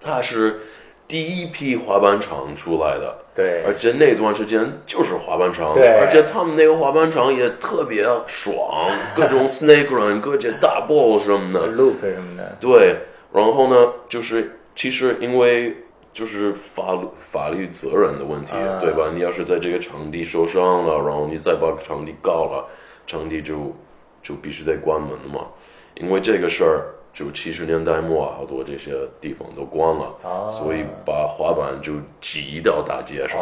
[0.00, 0.60] 他是
[1.06, 12.96] 第一批滑板场出来的，对，而且那段时间就是滑板场，对，而且他们那个滑板场也特别爽， 各种 snake run，各种大 ball 什么的，loop 什么的，对，
[13.32, 15.76] 然后呢，就是其实因为。
[16.14, 17.00] 就是法律
[17.32, 19.10] 法律责任的问题，对吧？
[19.12, 22.64] 你要是在这个场地受伤了，然后你再把场地告了，
[23.04, 23.74] 场地就
[24.22, 25.48] 就必须得关门了嘛。
[25.96, 33.38] 因为这个事儿，就七十年代末，好多这些地方都关了，所以把滑板就挤到大街上。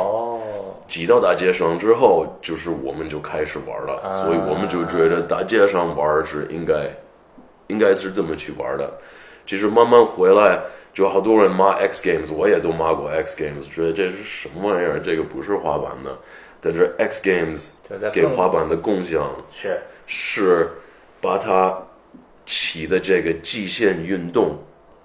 [0.86, 6.90] 挤到大街上之后，就是我们就开始玩了，所以我们就觉得大街上玩是应该，
[7.68, 8.88] 应该是这么去玩的。
[9.46, 10.60] 其实慢慢回来。
[10.94, 15.00] 就好多人骂 X Games，我也都骂过 X Games，觉得这是什么玩意儿？
[15.00, 16.14] 这个不是滑板的。
[16.60, 17.68] 但是 X Games
[18.12, 19.18] 给滑板的贡献
[19.50, 20.68] 是是
[21.18, 21.74] 把它
[22.46, 24.58] 起的这个极限运动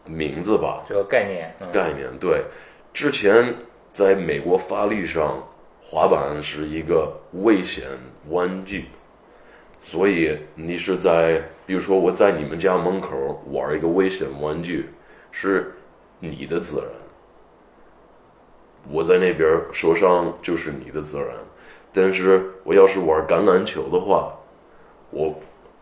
[0.05, 2.43] 名字吧，这个概念概念对。
[2.93, 3.53] 之前
[3.93, 5.43] 在美国法律上，
[5.83, 7.85] 滑板是一个危险
[8.29, 8.85] 玩具，
[9.79, 14.89] 所以你是在比如说我在你们家门口玩一个危险玩具
[15.31, 15.73] 是。
[16.19, 16.89] 你的责任，
[18.89, 21.29] 我在那边受伤就是你的责任。
[21.93, 24.35] 但是我要是玩橄榄球的话，
[25.11, 25.39] 我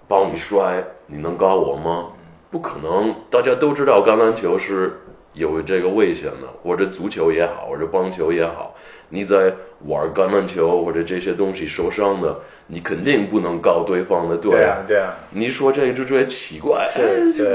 [0.08, 2.08] 帮你摔，你能告我吗？
[2.52, 3.13] 不可能。
[3.30, 5.00] 大家都知道橄榄球是
[5.34, 8.74] 有这个危险的，或者足球也好，或者棒球也好，
[9.10, 9.54] 你在
[9.88, 15.13] 玩橄榄球或者这些东西受伤的，你肯定不能告对方的，对啊，对啊。
[15.32, 17.02] 你说这就觉得奇怪，哎，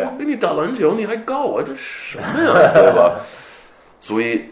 [0.05, 3.21] 我跟你打篮球，你还告我，这什么呀， 对吧？
[3.99, 4.47] 所以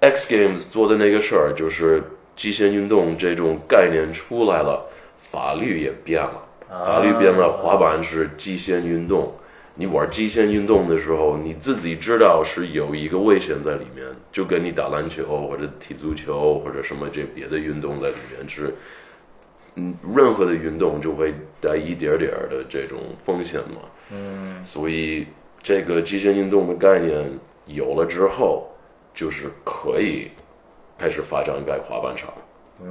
[0.00, 2.02] X Games 做的那个事儿，就是
[2.34, 4.82] 极限运动这种概念出来了，
[5.18, 9.32] 法律也变了，法律变了，滑板是极限运动。
[9.74, 18.74] 你玩极限运动的时候，你自己知道是有一个危险在里面，就跟你打篮球或者踢足球或者什么这别的运动在里面是，
[19.76, 23.80] 嗯，任何的运动就会带一点点的这种风险嘛。
[24.12, 25.26] 嗯，所以
[25.62, 27.24] 这个极限运动的概念
[27.66, 28.68] 有了之后，
[29.14, 30.28] 就是可以
[30.98, 32.34] 开始发展盖滑板场，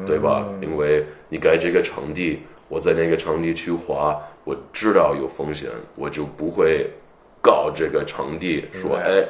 [0.08, 0.48] 对吧？
[0.62, 2.40] 因为你盖这个场地，
[2.70, 4.18] 我在那个场地去滑。
[4.46, 6.90] 我知道有风险，我就不会
[7.40, 9.24] 告这个场地说：“哎，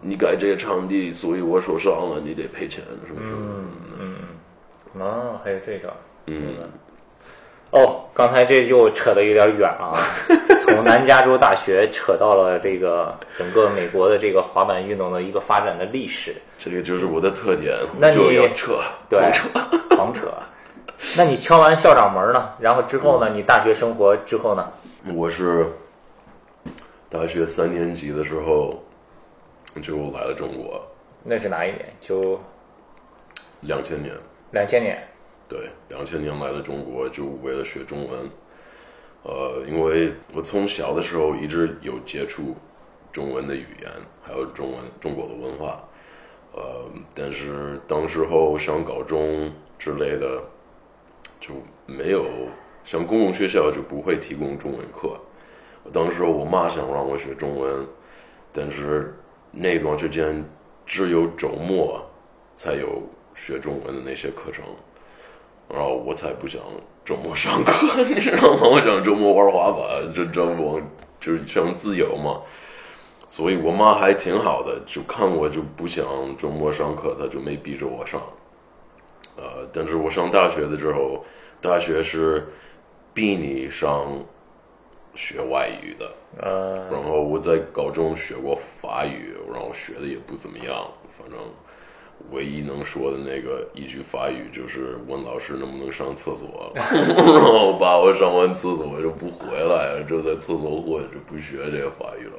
[0.00, 3.26] 你改这个场地，所以我受伤了，你得赔钱。”是不是？
[3.26, 3.66] 嗯
[3.98, 5.92] 嗯，哦，还有这个，
[6.26, 6.54] 嗯，
[7.72, 9.98] 哦，刚才这就扯得有点远啊，
[10.62, 16.32] 从南加州大学扯到了这个整个美国的这个滑板运动的一个发展的历史。
[16.56, 19.48] 这个就是我的特点，那就要扯，对，扯，
[19.96, 20.32] 狂扯。
[21.16, 22.54] 那你敲完校长门呢？
[22.58, 23.30] 然后之后呢？
[23.30, 24.72] 你大学生活之后呢？
[25.14, 25.66] 我是
[27.08, 28.82] 大学三年级的时候
[29.82, 30.82] 就来了中国。
[31.22, 31.86] 那是哪一年？
[32.00, 32.40] 就
[33.60, 34.14] 两千年。
[34.52, 35.02] 两千年。
[35.48, 38.30] 对，两千年来了中国，就为了学中文。
[39.22, 42.56] 呃，因为我从小的时候一直有接触
[43.12, 43.90] 中文的语言，
[44.22, 45.82] 还有中文中国的文化。
[46.54, 50.42] 呃，但是当时候上高中之类的。
[51.46, 51.54] 就
[51.86, 52.26] 没有
[52.84, 55.16] 像公共学校就不会提供中文课。
[55.84, 57.86] 我当时我妈想让我学中文，
[58.52, 59.14] 但是
[59.52, 60.44] 那段时间
[60.84, 62.04] 只有周末
[62.56, 63.02] 才有
[63.34, 64.64] 学中文的那些课程，
[65.68, 66.60] 然后我才不想
[67.04, 68.60] 周末上课， 你知道吗？
[68.64, 70.80] 我想周末玩滑板，就周末
[71.20, 72.42] 就是想自由嘛。
[73.28, 76.04] 所以我妈还挺好的，就看我就不想
[76.36, 78.20] 周末上课，她就没逼着我上。
[79.36, 81.24] 呃，但是我上大学的时候，
[81.60, 82.46] 大学是
[83.12, 84.24] 逼你上
[85.14, 86.10] 学外语的。
[86.38, 90.86] 呃，然后我在高中学过法语，然后学的也不怎么样，
[91.18, 91.38] 反正
[92.30, 102.32] 唯一能说的那个一句法语就是问老师能不能上厕所， 然后把我上完厕所我就不回来了，就在厕所混就不学这个法语了。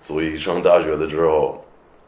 [0.00, 1.64] 所以上大学的时候，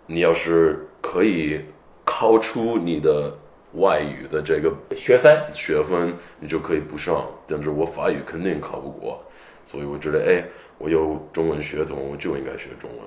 [0.06, 1.61] 你要是可以
[2.04, 3.34] 考出你的
[3.79, 7.26] 外语的这个学分学分，你就可以不上。
[7.47, 9.24] 但是我法语肯定考不过，
[9.64, 10.45] 所以我觉得，哎，
[10.79, 13.01] 我有中文血统，我就应该学中文。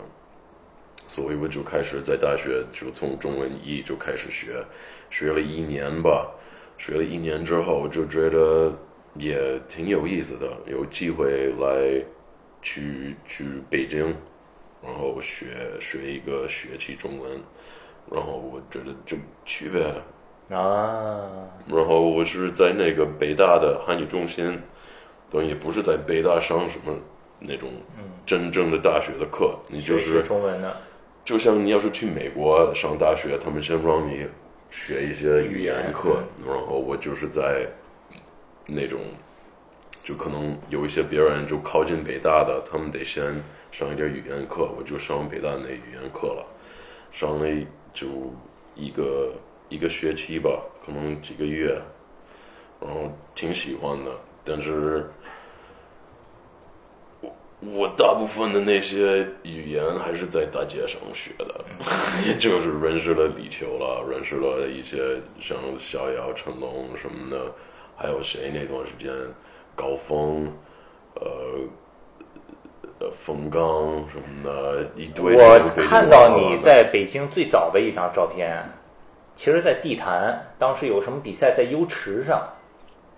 [1.07, 4.63] 所以我就开始在大学就从中文一就开始学，
[5.09, 6.31] 学了一年吧。
[6.77, 8.73] 学了一年之后，就觉得
[9.15, 12.03] 也挺有意思的，有机会来
[12.61, 14.15] 去去北京，
[14.81, 15.47] 然后学
[15.79, 17.39] 学一个学期中文，
[18.09, 19.93] 然后我觉得就去呗。
[20.51, 24.59] 啊，然后我是在那个北大的汉语中心，
[25.29, 26.93] 等于也不是在北大上什么
[27.39, 27.69] 那种
[28.25, 30.75] 真正的大学的课，你就学是中文的，
[31.23, 34.27] 就像你要是去美国上大学，他们先让你
[34.69, 37.67] 学一些语言课，然后我就是在
[38.67, 38.99] 那种，
[40.03, 43.23] 就可能有一些别人就靠近北大的，他们得先
[43.71, 46.45] 上一点语言课，我就上北大那语言课了，
[47.11, 47.45] 上了
[47.93, 48.07] 就
[48.75, 49.33] 一个
[49.71, 51.81] 一个学期吧，可能几个月，
[52.79, 54.11] 然后挺喜欢的，
[54.45, 55.09] 但是。
[57.21, 61.63] 我我大部分的那些语言还是在大街上学的，
[62.25, 67.51] 也 就是认识了李秋了，认识了一些像逍遥、成龙什么的，
[67.95, 69.13] 还有谁那段时间
[69.75, 70.51] 高峰，
[71.13, 71.21] 呃，
[72.99, 73.61] 呃，冯刚
[74.09, 75.35] 什么的，一堆。
[75.35, 78.67] 我看到你在北京最早的一张照片，
[79.41, 82.47] 其实，在地坛，当时有什么比赛在优池上，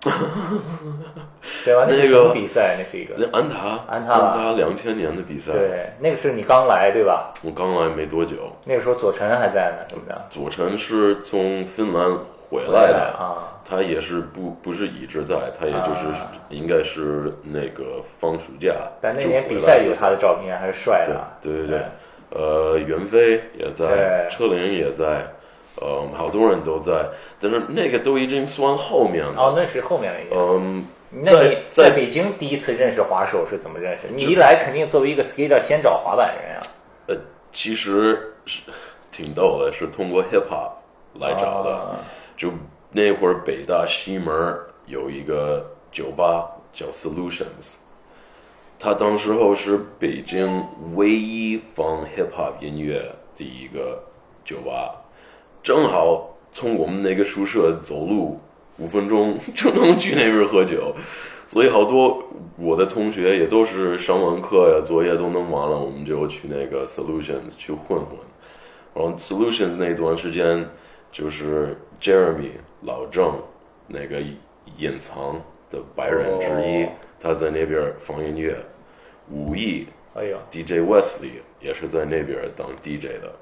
[1.66, 1.84] 对吧？
[1.86, 2.76] 那是那个什么比赛？
[2.78, 7.30] 那是一个那安踏，安踏安踏两千年的比赛，对，那个是你刚来对吧？
[7.42, 10.16] 我刚来没多久，那个时候左晨还在呢，是不是？
[10.30, 12.16] 左晨是从芬兰
[12.48, 18.72] 回来的啊，他也是不不是一直在，他也就是啊应该是那个放暑假。
[19.02, 21.22] 但那年比赛有他的照片，还是帅的。
[21.42, 25.22] 对对对对，呃，袁飞也在，车林也在，
[25.76, 27.08] 呃，好多人都在，
[27.40, 29.34] 但是那个都已经算后面了。
[29.36, 30.38] 哦，那是后面了已经。
[30.38, 34.06] 嗯，那你在在北京第一次认识滑手是怎么认识？
[34.14, 36.60] 你一来肯定作为一个 skater 先找滑板人啊。
[37.08, 37.16] 呃，
[37.52, 38.62] 其实是
[39.10, 40.72] 挺逗的，是通过 hip hop
[41.18, 41.74] 来找的。
[41.74, 41.98] 啊
[42.36, 42.50] 就
[42.90, 47.76] 那会儿北大西门有一个酒吧叫 Solutions，
[48.78, 50.64] 他当时候是北京
[50.94, 54.02] 唯一放 hip hop 音乐的一个
[54.44, 54.96] 酒吧，
[55.64, 58.38] 正好从我们那个宿舍走路
[58.78, 60.94] 五分钟 就能去那边喝酒，
[61.46, 62.22] 所以好多
[62.58, 68.18] 我的同学也都是上完课呀，作业都弄完了，我们就去那个 Solutions 去混混。
[68.94, 70.68] 然后 Solutions 那段时间，
[71.10, 72.50] 就是 Jeremy
[72.82, 73.32] 老郑
[73.88, 74.20] 那个
[74.76, 75.40] 隐藏
[75.70, 76.88] 的白人之一，哦
[77.18, 78.54] 他在那边放音乐。
[79.30, 83.32] 武艺哎呀，DJ Wesley 也是在那边当 DJ 的。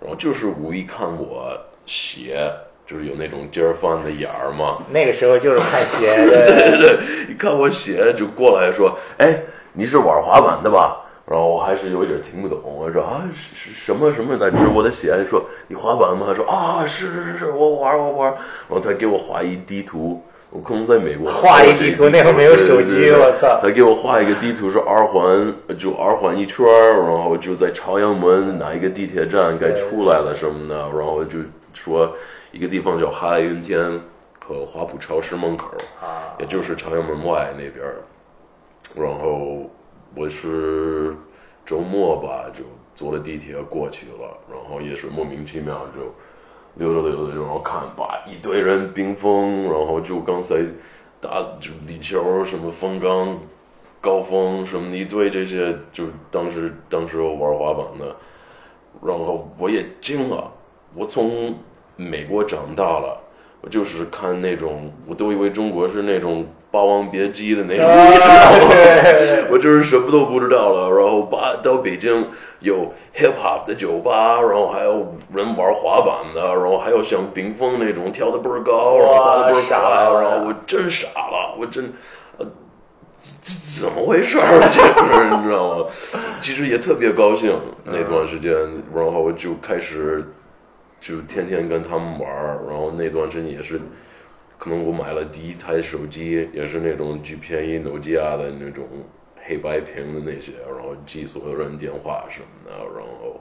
[0.00, 2.50] 然后就是无意看我鞋，
[2.86, 9.42] 就是有那种尖儿翻的眼儿嘛，那个时候就是看鞋 对，对对，一看我鞋就过来说：“哎，
[9.72, 16.24] 你是玩滑板的吧？”然后我还是有一点听不懂，我说啊是是什么什么在指我的鞋，说你滑板吗？
[16.26, 18.32] 他说啊是是是是，我玩我玩。
[18.32, 31.38] 然后他给我画一地图，我可能在美国画一地图那会儿没有手机我操他给我画一个地图是二环，就二环一圈儿，然后就在朝阳门哪一个地铁站该出来了什么的，然后就
[31.74, 32.16] 说
[32.50, 34.00] 一个地方叫哈雷云天
[34.40, 35.68] 和华普超市门口。
[36.00, 37.96] 啊，也就是朝阳门外那边儿。
[38.96, 39.70] 然后
[40.14, 41.14] 我是
[41.66, 46.10] 周末吧，就坐了地铁过去了，然后也是莫名其妙就
[46.78, 50.56] 溜着溜着，然后看吧，一堆人冰封，然后就刚才
[51.20, 53.36] 打就李球什么风刚、
[54.00, 58.16] 高峰什么一堆这些，就当时当时我玩滑板的，
[59.02, 60.50] 然后我也惊了，
[60.94, 61.54] 我从
[61.96, 63.24] 美国长大了。
[63.60, 67.86] 我就是看那种，我都以为中国是那种《霸王别姬》的那种？
[69.50, 70.90] 我就是什么都不知道了。
[70.90, 72.28] 然后八到北京
[72.60, 81.92] 有 hip hop 的酒吧，然后还有人玩滑板的，然后还有像冰峰那种跳的倍儿高，然后滑的倍儿傻快，然后我真傻了，我真。
[83.80, 84.60] 怎么回事儿？
[84.72, 84.82] 这
[85.14, 85.86] 是你知道吗？
[86.42, 87.54] 其实也特别高兴
[87.84, 88.52] 那段时间，
[88.94, 90.22] 然后就开始
[91.00, 93.80] 就天天跟他们玩儿，然后那段时间也是，
[94.58, 98.84] 可能我买了第一台手机，也是那种巨便宜诺基亚的那种
[99.46, 103.40] 黑白屏的那些，然后记所有人电话什么的，然后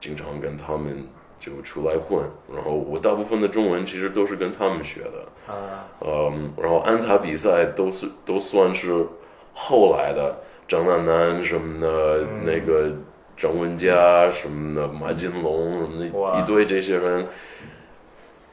[0.00, 1.06] 经常跟他们
[1.38, 2.24] 就出来混。
[2.52, 5.52] 然后我大部分的中文其实都是跟他们学的。
[5.52, 9.06] 啊，嗯，然后安踏比赛都是都算是
[9.52, 12.90] 后来的，张楠楠什么的，那个
[13.36, 17.26] 张文佳什么的，马金龙什么的一堆这些人，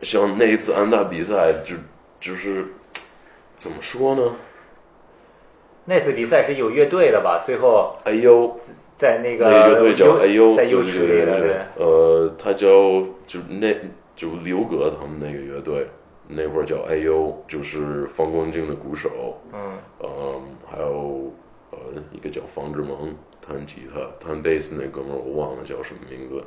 [0.01, 1.75] 像那一次安踏比赛，就
[2.23, 2.65] 就是
[3.57, 4.21] 怎么说呢？
[5.83, 7.43] 那次比赛是有乐队的吧？
[7.45, 8.57] 最后哎呦，
[8.95, 12.67] 在那个那个乐队叫哎呦，在对 U 对区里的，呃，他叫
[13.27, 13.75] 就那
[14.15, 15.85] 就刘格他们那个乐队，
[16.29, 19.37] 那会儿叫哎呦，就是方光镜的鼓手。
[19.51, 21.33] 嗯，嗯，还有
[21.71, 21.77] 呃
[22.13, 23.13] 一个叫方志萌
[23.45, 26.41] 弹吉他，弹贝斯那哥们儿我忘了叫什么名字，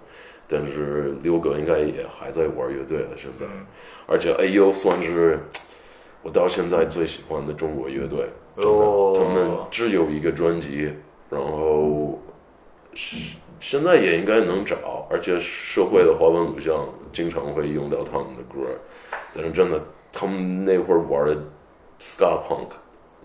[0.48, 3.46] 但是六哥应该也还在玩乐队了现在，
[4.06, 5.38] 而且 AU 算是
[6.22, 10.92] 我到现在最喜欢的中国乐队，真的，哦他们只有一个专辑，
[11.30, 12.20] 然后
[12.94, 18.68] 是现在也应该能找，而且社会的滑板偶像经常会用到他们的歌，
[19.34, 19.80] 但是真的
[20.12, 21.34] 他们那会儿玩的
[22.00, 22.68] ska punk。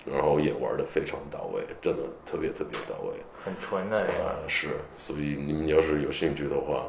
[0.03, 3.13] 然后也玩的非常到位，真的特别特别到位。
[3.43, 4.49] 很纯的那啊、个。
[4.49, 6.85] 是，所以你们要是有兴趣的话，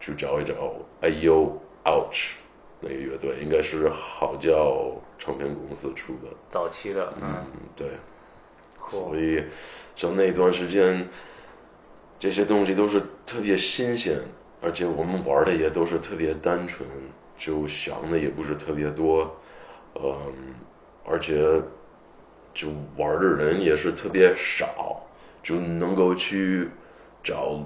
[0.00, 1.52] 去找一找 IU
[1.84, 2.32] Ouch
[2.80, 6.28] 那个乐队，应该是好叫唱片公司出的。
[6.48, 7.88] 早期的，嗯，嗯，对。
[8.88, 9.42] 所以
[9.96, 11.08] 像那段时间，
[12.20, 14.20] 这些东西都是特别新鲜，
[14.62, 16.88] 而且我们玩的也都是特别单纯，
[17.36, 19.36] 就想的也不是特别多，
[19.96, 20.32] 嗯，
[21.04, 21.60] 而且
[22.54, 25.04] 就玩的人也是特别少，
[25.46, 26.68] 就能够去
[27.22, 27.60] 找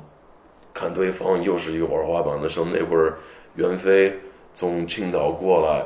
[0.75, 3.15] 看对方又是一个玩滑板的，像那会儿
[3.55, 4.19] 袁飞
[4.55, 5.83] 从青岛过来，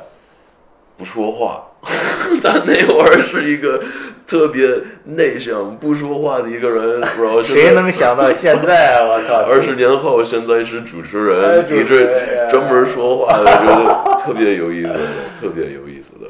[0.99, 1.63] 不说话。
[2.43, 3.79] 他那会儿是一个
[4.27, 4.67] 特别
[5.05, 9.03] 内向、不说话的一个人，然后现谁能想到现在？
[9.05, 9.37] 我操！
[9.45, 14.99] 二十年后现在是主持哎人，一主持人直专门说话的，觉得特别有意思的，
[15.39, 16.27] 特别有意思的。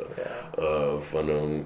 [0.57, 1.65] 呃，反正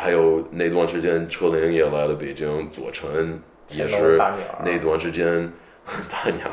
[0.00, 3.38] 还有那段时间，车林也来了北京，左晨
[3.68, 4.16] 也是
[4.64, 5.52] 那段时间
[6.08, 6.50] 大鸟。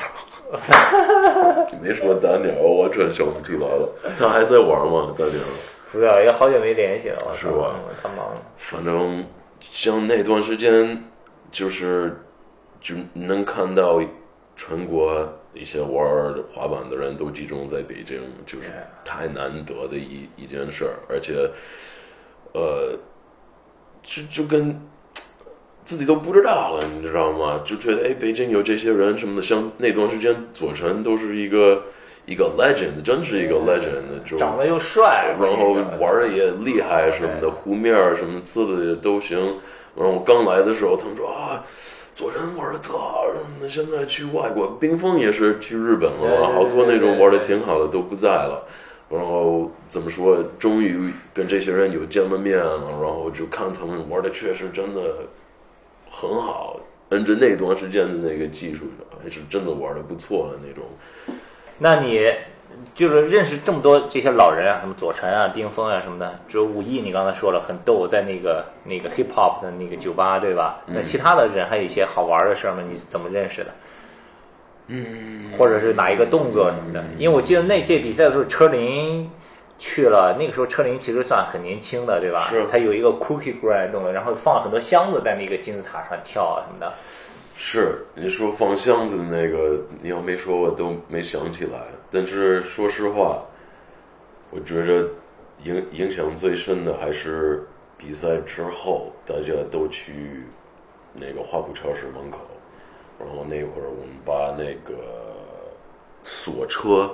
[1.72, 3.90] 你没说大鸟，我真想不起来了。
[4.18, 5.14] 他还在玩吗？
[5.18, 5.40] 大鸟？
[5.92, 8.36] 不知道，也好久没联系了，是吧嗯他忙。
[8.58, 9.24] 反正
[9.62, 11.02] 像那段时间，
[11.50, 12.18] 就是
[12.82, 14.02] 就能看到
[14.58, 18.68] 全国一些玩滑板的人都集中在北京，就是
[19.06, 21.50] 太难得的一一件事儿，而且，
[22.54, 22.98] 呃，
[24.08, 24.82] 就就跟
[25.84, 27.62] 自己都不知道了，你知道吗？
[27.66, 31.84] 就觉得哎，北京有这些人什么的，像那段时间左晨都是一个
[32.26, 39.38] 一个 legend，真是一个 legend，就长得又帅，然后玩的也厉害什么的，湖面什么刺的也都行。
[39.96, 41.64] 然后我刚来的时候，他们说啊，
[42.16, 48.66] 左人玩的特好什么的，现在去外国，冰峰也是去日本了好多那种玩的挺好的都不在了。
[49.10, 55.02] 然后怎么说，终于跟这些人有见了面了，然后就看他们玩的确实真的
[56.12, 56.80] 很好，
[57.10, 58.84] 按着那段时间的那个技术，
[59.24, 60.84] 还是真的玩的不错的那种。
[61.78, 62.30] 那你
[62.94, 70.82] 就是认识这么多这些老人啊，什么左晨啊、冰峰啊什么的，只有武艺，你刚才说了很逗，在那个那个 hip hop 的那个酒吧，对吧？
[70.86, 72.84] 那其他的人还有一些好玩的事儿吗？
[72.88, 73.72] 你怎么认识的？
[75.58, 77.04] 或者是哪一个动作什么的？
[77.18, 79.30] 因为我记得那届比赛的时候，车林
[79.78, 82.48] 去了，那个时候车林其实算很年轻的，对吧？
[82.50, 86.94] 是他有一个 cookie grind 动作，然后放了很多箱子在那个金字塔上跳啊什么的。
[87.60, 91.80] 是你说放箱子的那个，你要没说我都没想起来。
[92.12, 93.44] 但是说实话，
[94.52, 95.06] 我觉着
[95.64, 97.68] 影影响最深的还是
[97.98, 100.44] 比赛之后，大家都去
[101.14, 102.38] 那个花圃超市门口，
[103.20, 104.94] 然后那会儿我们把那个
[106.24, 107.10] 锁车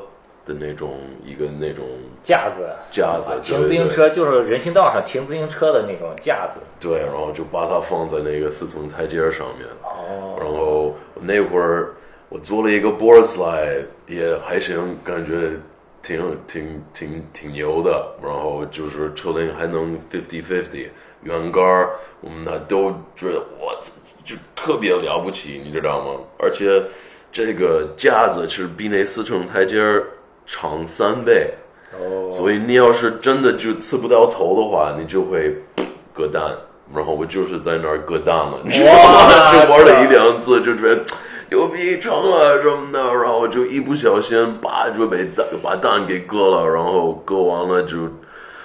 [0.46, 1.86] 的那种一个那种
[2.24, 6.60] 架子，架子停自行车就是人行道上停自行车的那种架子。
[6.80, 9.68] 对，然后就把它放在那个四层台阶上面。
[9.84, 11.94] 哦，然后那会儿
[12.28, 15.52] 我做了一个 board slide，也还行，感觉
[16.02, 18.06] 挺挺挺挺牛的。
[18.22, 20.90] 然后就是车龄还能 fifty fifty，
[21.22, 23.94] 圆杆儿，我们那都觉得我操，
[24.24, 26.20] 就特别了不起，你知道吗？
[26.40, 26.84] 而且
[27.32, 30.04] 这个架子是比那四层台阶儿
[30.46, 31.54] 长三倍。
[31.94, 35.56] 哦，所以你要是真的就刺不到头的话，你就会
[36.14, 36.42] 割蛋。
[36.94, 39.54] 然后我就是在那儿割蛋了， 你知道吗？
[39.66, 41.02] 就玩了一两次，就觉得
[41.50, 47.98] 牛逼成了什么的，然后就一不小心把就被蛋把蛋给割了，然后割完了就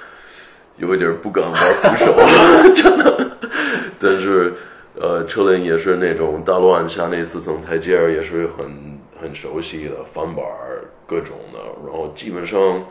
[0.77, 3.31] 有一点不敢玩扶手了，真的。
[4.01, 4.53] 但是
[5.01, 12.84] 呃，车轮也是那种大乱下那四层台阶儿也是很很熟悉的翻板儿各种的，然后基本上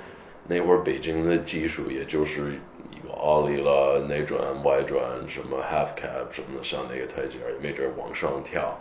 [0.47, 2.53] 那会儿北京的技术也就是
[2.91, 8.79] 一个奥利了内转外转什么 half cab 什么的上那个台阶儿，也没准儿往上跳，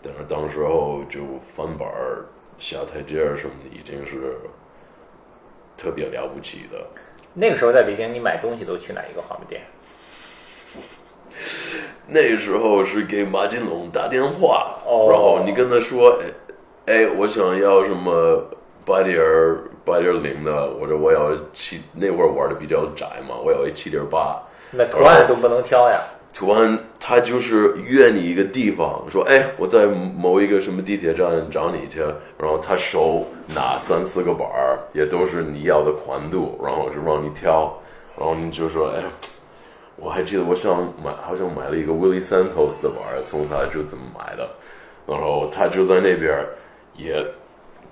[0.00, 1.20] 但是当时候就
[1.56, 2.26] 翻板儿
[2.58, 4.36] 下台阶儿什么的已经是
[5.76, 6.86] 特别了不起的。
[7.34, 9.62] 那个时候在北京，你买东西都去哪一个滑板店？
[12.10, 16.18] 那时候是给马金龙打电话，哦然后你跟他说，
[16.86, 18.42] 哎，哎，我想要什么
[18.86, 19.20] 八点
[19.84, 24.40] 八点零的，或者我要七，那会儿玩的比较窄嘛，我要一七点八。
[24.70, 26.00] 那图案都不能挑呀。
[26.32, 32.00] 图案他就是约你一个地方，说，哎，我在某一个什么地铁站找你去，
[32.38, 37.70] 然后他手拿三四个板儿，也都是你要的宽度，然后就让你挑，
[38.16, 39.02] 然后你就说，哎。
[40.00, 44.48] 我还记得我想买，好像买了一个 Willie Santos 的玩儿，从他就怎么买的，
[45.06, 46.38] 然后他就在那边
[46.94, 47.24] 也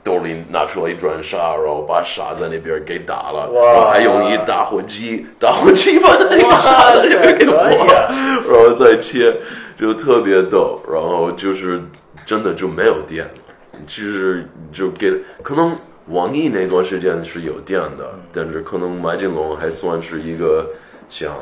[0.05, 3.73] 兜里拿出来一转沙，然后把沙在那边给打了，哇。
[3.73, 8.15] 然后还用一打火机，打火机把那个哇沙在那边给可以磨，啊
[8.49, 9.35] 然后再切，
[9.77, 11.83] 就特别逗，然后就是
[12.25, 15.77] 真的就没有电了，就是就给可能
[16.07, 20.71] 网易那段时间是有电的，但是可能麦金龙还算是一个
[21.09, 21.33] 想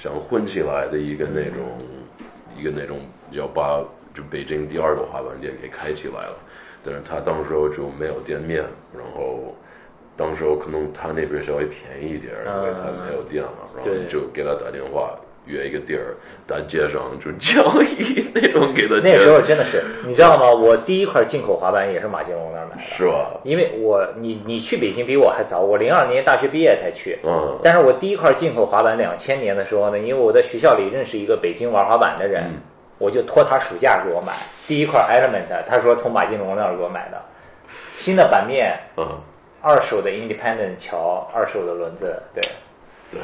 [0.00, 1.76] 想混起来的一个那种、
[2.56, 3.00] 一个那种
[3.32, 3.84] 要把
[4.14, 6.38] 就北京第二个滑板店给开起来了，
[6.82, 8.64] 但是他当时候就没有店面，
[8.96, 9.54] 然后。
[10.16, 16.14] 当时候可能他那边稍微便宜一点，因为他没有店了，然后就给他打电话约一个地儿，
[16.46, 20.52] 大街上就交易那种给他 那时候真的是，你知道吗？
[20.52, 23.40] 我第一块进口滑板也是马金龙那儿买的，是吧？
[23.44, 27.18] 因为我你你去北京比我还早，我零二年大学毕业才去。
[27.24, 27.58] 嗯。
[27.64, 32.60] 但是我第一块进口滑板两千年的时候呢，因为我在学校里认识一个北京玩滑板的人，嗯。
[32.98, 34.34] 我就托他暑假给我买。
[34.68, 37.18] 第一块 Element，他说从马金龙那儿给我买的，
[37.94, 39.18] 新的板面，嗯，
[39.62, 42.42] 二手的 Independent 桥，二手的轮子，对。
[43.10, 43.20] 对。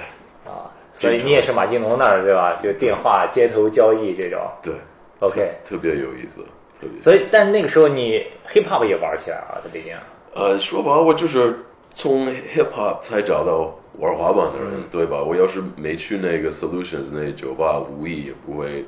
[0.51, 2.59] 啊，所以你也是马金龙那儿对吧？
[2.63, 4.75] 就电话街头交易这种对
[5.21, 5.53] ，OK。
[5.65, 6.43] 特别有意思，
[6.81, 7.01] 特别。
[7.01, 9.95] 所以，但那个时候你 hip hop 也玩起来了，在北京。
[10.35, 11.55] 呃，说白了，我就是
[11.95, 15.23] 从 hip hop 才找到玩滑板的人，嗯对吧？
[15.23, 18.85] 我要是没去那个 Solutions 那酒吧，无意也不会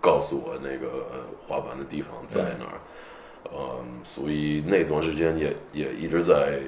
[0.00, 2.78] 告诉我那个呃滑板的地方在哪儿。
[3.52, 6.58] 嗯，所以那段时间也也一直在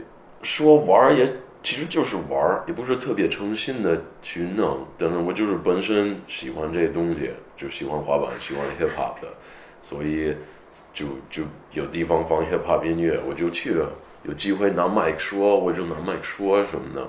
[0.43, 1.33] 说玩儿，也
[1.67, 4.87] 其实就是玩儿，也不是特别诚心的去弄。
[4.97, 9.27] 但是我就是本身喜欢这些东西，就喜欢滑板，喜欢 hip hop 的，
[9.83, 10.33] 所以
[10.95, 11.43] 就就
[11.73, 13.91] 有地方放 hip hop 音乐，我就去了。
[14.23, 17.05] 有机会拿麦克说，我就拿麦克说什么的。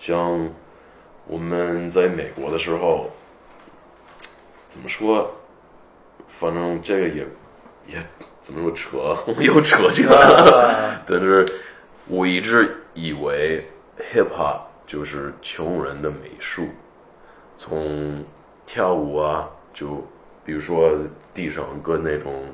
[0.00, 0.50] 像
[1.28, 3.08] 我们在美国的时候，
[4.68, 5.32] 怎么说？
[6.26, 7.24] 反正这个也
[7.86, 8.04] 也
[8.42, 11.00] 怎么说扯， 我又扯进来了。
[11.06, 11.46] 但是
[12.08, 13.64] 我一直以为
[14.12, 16.68] hip hop 就是穷人的美术，
[17.56, 18.24] 从
[18.66, 20.04] 跳舞啊，就
[20.44, 20.92] 比如说
[21.34, 22.44] 地上搁那种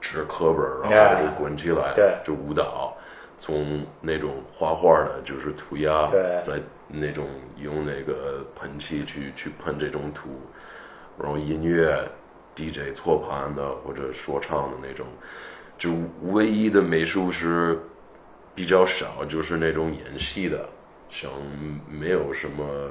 [0.00, 2.14] 纸课本儿，然后就滚起来，对。
[2.24, 2.96] 就舞蹈。
[3.42, 6.10] 从那种画画的，就是涂鸦，
[6.44, 7.26] 在那种
[7.56, 10.28] 用那个喷漆去去喷这种土，
[11.18, 12.06] 然后音乐
[12.54, 15.06] DJ 错盘的或者说唱的那种，
[15.78, 15.90] 就
[16.32, 17.80] 唯一的美术是
[18.54, 20.68] 比较少，就是那种演戏的，
[21.10, 21.30] 像
[21.88, 22.90] 没有什么。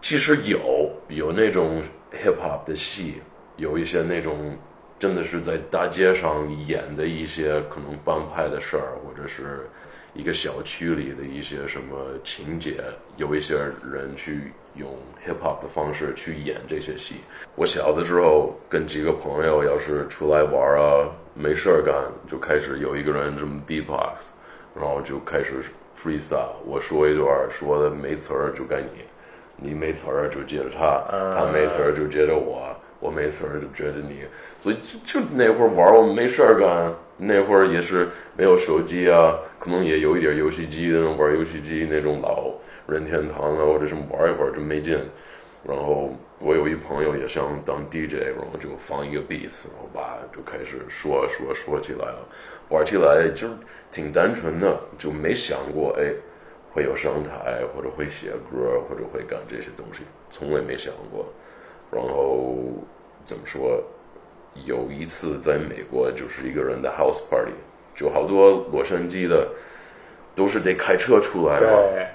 [0.00, 1.82] 其实有有那种
[2.12, 3.20] hip hop 的戏，
[3.56, 4.56] 有一些那种
[4.96, 9.68] 真的是在大街上演的一些可能帮派的事儿，或者是
[10.14, 12.80] 一个小区里的一些什么情节，
[13.16, 14.88] 有一些人去用
[15.26, 17.16] hip hop 的方式去演这些戏。
[17.56, 21.92] 我小的时候跟几个朋友要是出来玩啊，没事儿干，
[22.30, 24.28] 就开始有一个人这么 beatbox，
[24.76, 25.64] 然后就开始
[26.02, 29.04] freestyle，我说一段儿说的没词儿就该你。
[29.60, 31.02] 你没词儿就接着他，
[31.34, 32.68] 他没词儿就接着我，
[33.00, 34.20] 我没词儿就接着你，
[34.60, 42.52] 所以就就那会儿玩儿我们没事儿干，那会儿也是没有手机啊，可能也有一点游戏机那种玩游戏机那种老
[42.86, 44.96] 任天堂啊或者什么玩一会儿就没劲，
[45.64, 52.28] 然后我有一朋友也想当 DJ，然后就放一个 beats，然后吧就开始说说说起来了，
[52.70, 53.48] 玩起来就
[53.90, 56.12] 挺单纯的，就没想过哎。
[56.70, 61.26] 会有上台，或者会写歌，或者会干这些东西，从来没想过。
[61.90, 62.58] 然后
[63.24, 63.82] 怎么说？
[64.64, 67.52] 有一次在美国，就是一个人的 house party，
[67.96, 69.48] 就好多洛杉矶的
[70.36, 71.68] 都是得开车出来嘛，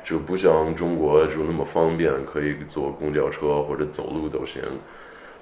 [0.06, 4.62] 就不像中国就那么方便，可以坐公交车或者走路都行。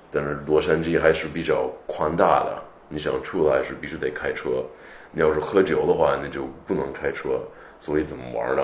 [0.09, 4.63] 但是洛杉矶还是比较宽大的，你想出来是必须得开车。
[5.11, 7.39] 你要是喝酒的话，那就不能开车。
[7.79, 8.63] 所以怎么玩呢？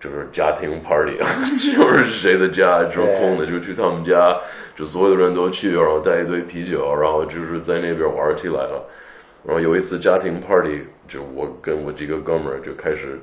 [0.00, 1.16] 就是家庭 party，
[1.74, 4.38] 就是谁的家有空的就去他们家，
[4.76, 8.84] 就所有的人都去，然后带一堆啤酒，然后就是在那边玩起来了。
[9.44, 13.18] 然后有一次家庭 party，就我跟我几个哥们儿就开始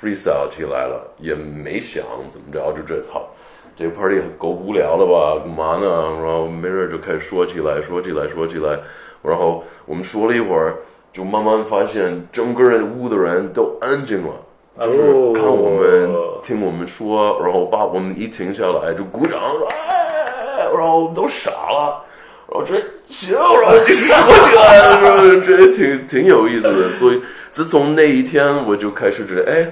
[0.00, 3.28] freestyle 起来了，也没想怎么着，就这操，
[3.76, 5.40] 这 party 够无聊的吧？
[5.40, 5.88] 干嘛呢？
[6.22, 8.78] 然后没人就开始说起来，说起来，说起来。
[9.22, 10.76] 然后我们说了一会儿，
[11.12, 14.32] 就慢慢发现整个人屋的人都安静了。
[14.80, 14.98] 就是
[15.34, 16.10] 看我们
[16.42, 19.38] 听我们说，然后把我们一停下来就鼓掌，
[19.68, 22.02] 哎，然后都傻了，
[22.50, 24.16] 然后这行，然后就是说
[24.48, 26.90] 起来，然后觉得挺挺有意思的。
[26.90, 27.20] 所以
[27.52, 29.70] 自从那一天，我就开始觉得，哎，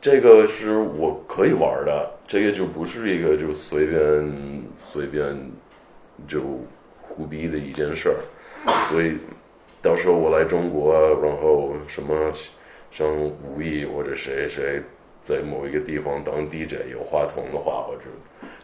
[0.00, 5.50] 这个是我可以玩的，这个就不是一个就随便随便
[6.28, 6.40] 就
[7.00, 8.14] 胡逼的一件事儿。
[8.88, 9.18] 所以
[9.82, 12.32] 到时候我来中国，然后什么。
[12.94, 14.82] 像吴毅或者谁谁
[15.22, 18.02] 在某一个地方当 DJ 有话筒的话，我就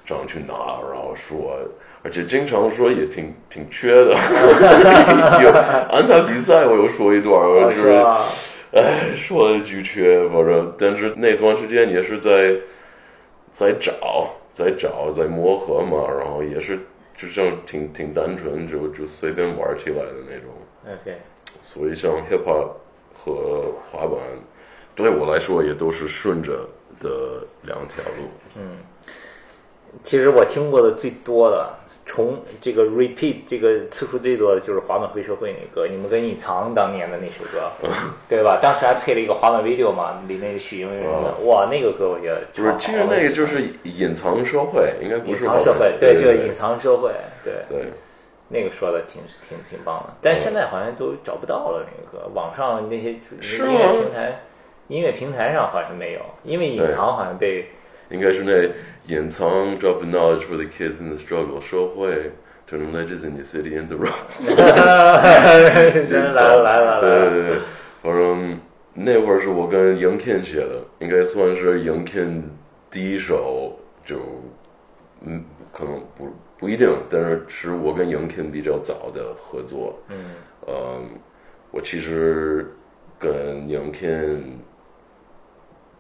[0.05, 0.53] 这样去拿，
[0.93, 1.59] 然后说，
[2.03, 4.11] 而且经常说也挺挺缺的。
[5.43, 5.51] 有
[5.91, 7.89] 安踏比赛，我又说一段，我就是，
[8.77, 12.55] 哎，说的巨缺，反正但是那段时间也是在
[13.55, 16.81] 在找，在找，在磨合嘛，然后也是
[17.16, 20.51] 就像挺挺单纯，就就随便玩起来的那种。
[20.89, 21.16] OK，
[21.62, 22.70] 所以像 hip hop。
[23.20, 24.16] 和滑板
[24.95, 26.61] 对我来说也都是顺着
[27.01, 28.28] 的两条路。
[28.55, 28.76] 嗯，
[30.05, 31.68] 其实我听过的最多的，
[32.07, 37.68] 从这个 repeat 这个次数最多的就是滑板黑社会那歌，你们跟隐藏当年的那首歌，
[38.28, 38.61] 对吧？
[38.62, 47.12] 当时还配了一个滑板 video 嘛，里面许英文的，哇，那个歌我觉得就是其实那个就是隐藏社会，应该不是隐藏社会，对，就是隐藏社会，
[47.43, 47.93] 对对。
[48.49, 51.86] 那个说的挺挺挺棒的，但现在好像都找不到了。
[51.86, 53.20] 那个网上那些音
[53.74, 54.40] 乐平台，
[54.88, 57.66] 音乐平台上好像没有，因为隐藏好像被
[58.09, 58.66] 应该是那
[59.14, 62.32] 隐藏 drop knowledge for the kids in the struggle 社会
[62.66, 64.12] turn legends in the city and the road。
[66.32, 67.59] 来了来了来了，对对对，
[68.03, 68.59] 反正
[68.94, 72.42] 那会儿是我跟杨 Ken 写的，应该算是杨 Ken
[72.90, 74.16] 第一首，就
[75.20, 76.34] 嗯，可能不。
[76.59, 79.97] 不一定，但是是我跟杨 Ken 比较早的合作。
[80.09, 80.35] 嗯，
[80.67, 81.01] 呃，
[81.71, 82.67] 我其实
[83.17, 84.41] 跟杨 Ken，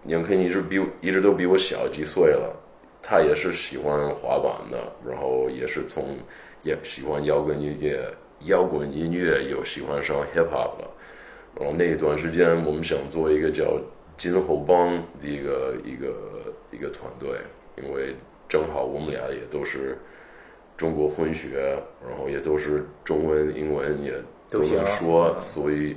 [0.06, 2.52] 杨 Ken 一直比一直都比我小几岁了。
[3.00, 6.16] 他也是喜欢滑板的，然后也是从
[6.64, 8.12] 也喜欢摇滚音乐，
[8.46, 10.90] 摇滚音乐又喜欢上 hip hop 了。
[11.54, 13.80] 然后那一段时间，我们想做一个叫
[14.18, 17.38] 金猴帮的一个一个一个团队，
[17.80, 18.16] 因为
[18.48, 19.96] 正好我们俩也都是。
[20.78, 24.14] 中国混血，然后也都是中文、英文也
[24.48, 25.96] 都能说，所以，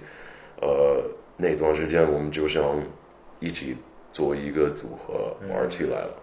[0.60, 1.04] 呃，
[1.38, 2.82] 那段时间我们就想
[3.40, 3.78] 一起
[4.12, 6.16] 做一个组合玩起来了。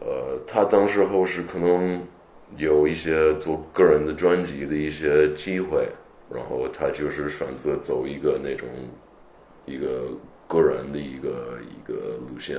[0.00, 2.02] 呃，他当时候是可能
[2.56, 5.86] 有一些做个人的专辑的一些机会，
[6.30, 8.66] 然后他就是选择走一个那种
[9.66, 10.08] 一个
[10.48, 12.56] 个人的一个一个路线，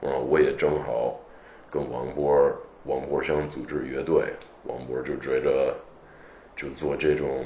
[0.00, 1.20] 然后我也正好
[1.68, 2.32] 跟王波。
[2.88, 4.32] 王博想组织乐队，
[4.64, 5.74] 王博就觉着
[6.56, 7.44] 就做这种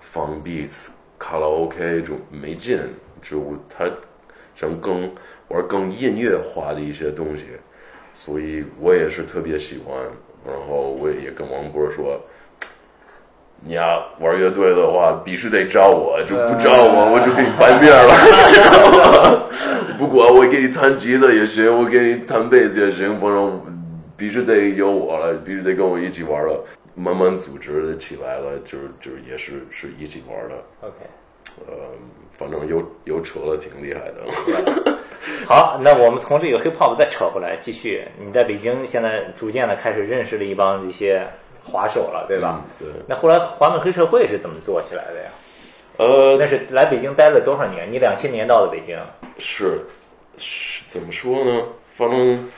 [0.00, 2.80] 放 beats 卡拉 OK 就没劲，
[3.22, 3.88] 就他
[4.56, 5.08] 想更
[5.46, 7.44] 玩更音乐化的一些东西，
[8.12, 9.96] 所以我也是特别喜欢。
[10.44, 12.20] 然后我也跟王博说
[13.62, 19.48] ：“你要玩乐队的话，必须得找我，就不找我，我就给你翻面了。
[19.96, 23.62] 不管我给你弹吉他也行，我给你弹贝斯也行，反正。”
[24.22, 26.64] 必须得有我了，必须得跟我一起玩了，
[26.94, 30.54] 慢慢组织起来了，就是就是也是是一起玩的。
[30.80, 30.94] OK，
[31.66, 31.74] 呃，
[32.38, 34.94] 反正又又扯了挺厉害的。
[35.44, 38.04] 好，那我们从这个 hip hop 再扯回来，继续。
[38.24, 41.26] 你在北京现在逐渐的开始认识了一帮这些
[41.64, 42.62] 滑手了，对吧？
[42.78, 42.86] 对。
[43.08, 45.30] 那后来滑板黑社会是怎么做起来的呀？
[45.96, 47.90] 呃，那是来北京待了多少年？
[47.90, 48.96] 你两千年到的北京？
[49.38, 49.80] 是，
[50.38, 51.62] 是怎么说呢？
[51.96, 52.48] 反正。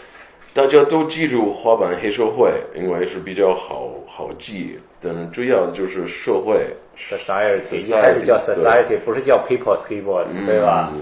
[0.55, 4.78] 大家都记住滑板黑社会，因为是比较好好记。
[5.00, 6.64] 但主要的就是社会
[6.96, 10.94] ，society，一开始叫 society，不是叫 people skateboards，对吧？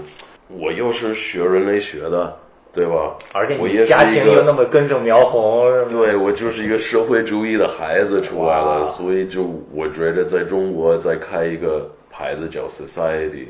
[0.49, 2.35] 我又是学人类学的，
[2.73, 3.15] 对吧？
[3.31, 13.45] 而且你家庭又那么根正苗红，对我就是一个社会主义的孩子出来了，所以就我觉得在中国再开一个牌子叫 society，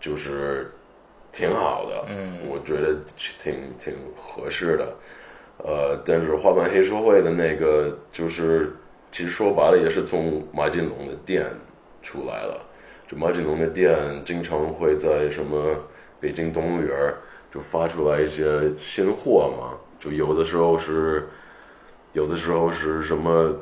[0.00, 0.68] 就是
[1.32, 2.06] 挺好的。
[2.10, 2.94] 嗯，我觉得
[3.40, 4.92] 挺挺合适的。
[5.64, 8.72] 呃，但是滑板黑社会的那个就是
[9.10, 11.46] 其实说白了也是从马金龙的店
[12.02, 12.60] 出来了。
[13.08, 15.74] 就马金龙的店经常会在什么
[16.20, 17.14] 北京动物园儿
[17.52, 18.44] 就发出来一些
[18.78, 21.26] 新货嘛，就有的时候是，
[22.12, 23.52] 有的时候是什么。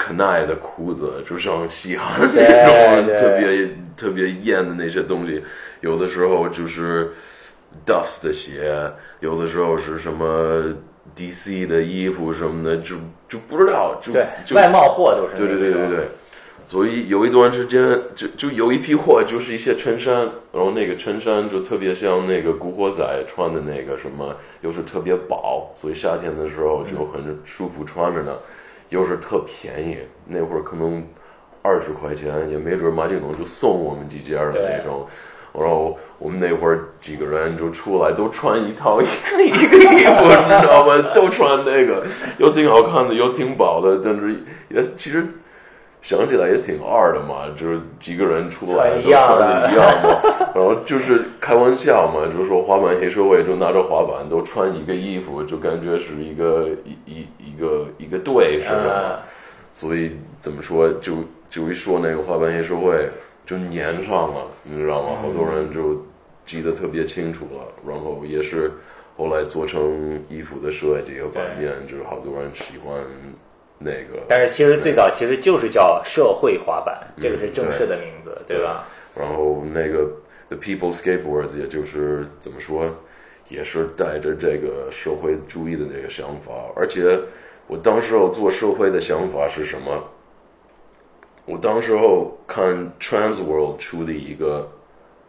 [0.00, 5.42] 可耐的裤子，就像西汉那种特别特别艳的那些东西，
[5.80, 7.10] 有的时候就是
[7.84, 8.72] Duffs 的鞋，
[9.18, 10.72] 有的时候是什么
[11.16, 12.96] DC 的衣服什么的，就
[13.28, 14.12] 就不知道，就，
[14.44, 16.08] 就外贸货就是对对对对对，
[16.66, 28.36] 所以有一段时间就就有一批货就是一些衬衫，然后那个衬衫就特别像那个古惑仔穿的那个什么，又是特别薄，所以夏天的时候就很舒服穿着呢，
[28.88, 31.06] 又是特便宜，那会儿可能
[31.62, 35.06] 二十块钱，也没准马景龙就送我们几件的那种。
[35.60, 41.10] 然后我们那会儿几个人就出来，都穿一套一个一个衣服，你知道吗？
[41.14, 42.04] 都穿那个，
[42.38, 44.36] 又挺好看的，又挺薄的，但是
[44.68, 45.26] 也其实
[46.00, 50.20] 想起来也挺二的嘛，就是几个人出来都穿的一样嘛，
[50.54, 59.18] 然后就是开玩笑嘛，就说滑板黑社会就拿着滑板都穿一个衣服，就感觉是一个一一一个一个队似的。
[59.72, 61.12] 所以怎么说，就
[61.48, 63.08] 就一说那个滑板黑社会，
[63.48, 65.20] 就粘上了，你知道吗？
[65.22, 66.04] 好多人就
[66.44, 67.64] 记得特别清楚了。
[67.88, 68.72] 然后也是
[69.16, 73.02] 后来做成衣服的设计和版面，就是好多人喜欢
[73.78, 74.20] 那个。
[74.28, 78.86] 但是其实最早其实就是叫社会滑板，这个嗯是正式的名字，对吧？
[79.16, 80.10] 然后那个
[80.50, 82.94] The People Skateboards，也就是怎么说，
[83.48, 86.52] 也是带着这个社会主义的这个想法。
[86.76, 87.18] 而且
[87.66, 90.04] 我当时候做社会的想法是什么？
[91.48, 94.70] 我当时候看 Transworld 出的一个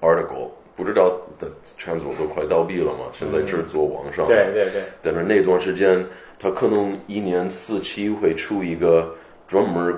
[0.02, 1.50] article，不知道的
[1.80, 4.28] Transworld 都快倒闭了嘛，现在只做网上。
[4.28, 6.06] 对对对，但是那段时间，
[6.38, 9.16] 他可能一年四期会出一个
[9.48, 9.98] 专门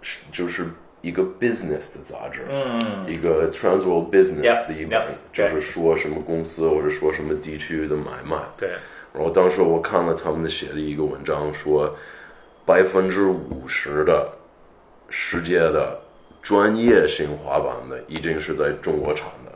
[0.00, 0.66] 是就是
[1.00, 8.36] 一个 business 的杂志，嗯，一个 Transworld Business 的一本就是说什么公司或者说什么地区的买卖。
[8.56, 8.68] 对，
[9.12, 11.92] 然后当时我看了他们写的一个文章，说
[12.64, 14.30] 百分之五十的
[15.14, 16.00] 世界的
[16.40, 19.52] 专业性滑板的已经是在中国产的。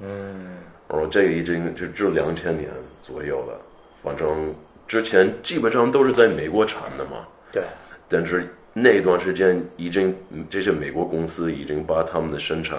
[0.00, 2.68] 嗯，然后这个已经就就两千年
[3.04, 3.56] 左右了，
[4.02, 4.52] 反正
[4.88, 7.24] 之前基本上都是在美国产的嘛。
[7.52, 7.62] 对，
[8.08, 10.12] 但是那段时间已经
[10.50, 12.78] 这些美国公司已经把他们的生产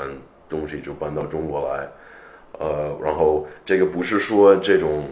[0.49, 1.88] 东西就搬到中国来，
[2.59, 5.05] 呃，然后这个不是说这种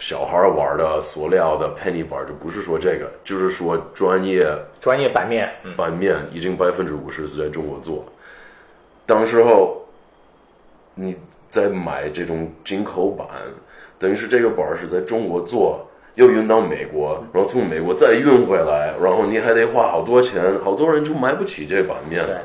[0.00, 4.44] 小孩玩的塑料的 penny bar，就不是说这个，就是说专业
[4.80, 8.04] 专业版面，嗯，版面已经百分之五十是在中国做。
[9.04, 9.86] 当时候
[10.94, 11.14] 你
[11.48, 13.26] 在买这种进口版，
[13.98, 22.24] 等于是这个板儿是在中国做，又运到美国，然后从美国再运回来，然后你还得花好多钱，好多人就买不起这版面。
[22.24, 22.36] 对，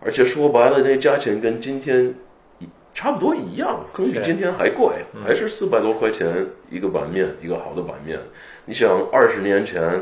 [0.00, 2.14] 而且说白了，那价钱跟今天一
[2.94, 8.18] 差不多一样，可能比今天还贵，还是四百多块钱一个版面，一个好的版面。
[8.64, 10.00] 你想二十年前，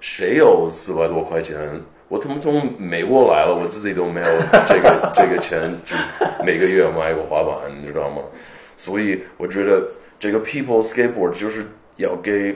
[0.00, 1.58] 谁有四百多块钱？
[2.08, 4.26] 我他妈从美国来了，我自己都没有
[4.68, 5.96] 这个这个钱，就
[6.44, 8.22] 每个月买个滑板，你知道吗？
[8.76, 9.88] 所以我觉得
[10.20, 11.64] 这个 People Skateboard 就是
[11.96, 12.54] 要给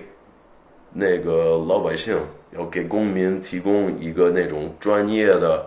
[0.93, 2.17] 那个老百姓，
[2.57, 5.67] 要给公民提供一个那种专业的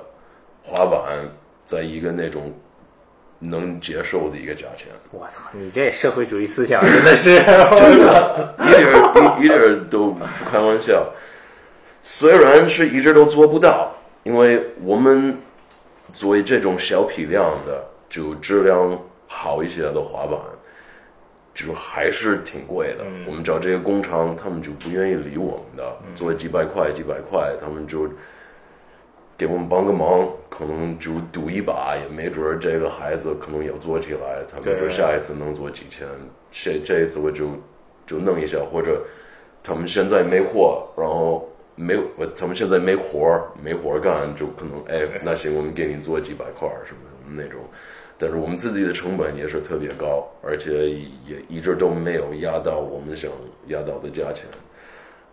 [0.62, 1.28] 滑板，
[1.66, 2.54] 在一个那种
[3.44, 4.88] 能接受的一个价钱。
[5.12, 7.36] 我操，你这社会主义思想真的是，
[7.76, 11.06] 真的，一点儿一一点儿都不开玩笑。
[12.02, 15.38] 虽然是一直都做不到，因为我们
[16.12, 20.38] 作为这种小批量的，就质量好一些的滑板，
[21.56, 23.06] 就还是挺贵的。
[23.26, 28.10] 我们找这些工厂，他们就不愿意理我们的，做几百块、几百块，他们就
[29.46, 36.08] 给我们帮个忙，可能就赌一把，也没准儿这个孩子可能也做起来，他们对说下一次能做几千，
[36.50, 37.50] 这这一次我就
[38.08, 39.06] 就弄一下，或者
[39.62, 47.60] 他们现在没货，然后没有，呃他们现在没活儿，没活儿干，就可能哎，那行，我们给你做几百块儿什么的那种。
[48.18, 53.30] 但是我们自己的成本也是特别高，而且也一直都没有压到我们想
[53.68, 54.46] 压到的价钱。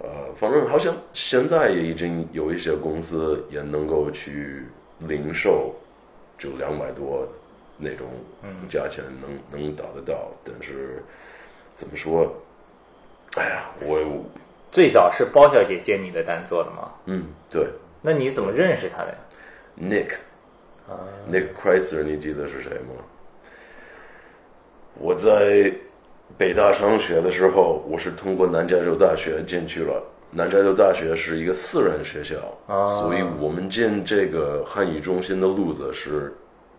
[0.03, 4.64] 呃，反正好像现在也已经有一些公司也能够去
[5.01, 5.74] 零售，
[6.38, 7.28] 就两百多
[7.76, 8.09] 那种
[8.68, 10.30] 价钱能能达得到。
[10.42, 11.03] 但是
[11.74, 12.34] 怎么说？
[13.36, 14.24] 哎呀，我
[14.72, 16.92] 最早是包小姐接你的单做的吗？
[17.05, 17.68] 嗯，对
[18.03, 19.18] 那你怎么认识他的呀
[19.78, 20.14] ？，Nick。
[21.30, 23.05] Nick Kreitzer，你记得是谁吗？
[24.94, 25.72] 我在
[26.39, 36.35] 北大上学的时候，我是通过南加州大学进去了，南加州大学是一个私人学校，啊所以我们进这个汉语中心的路子是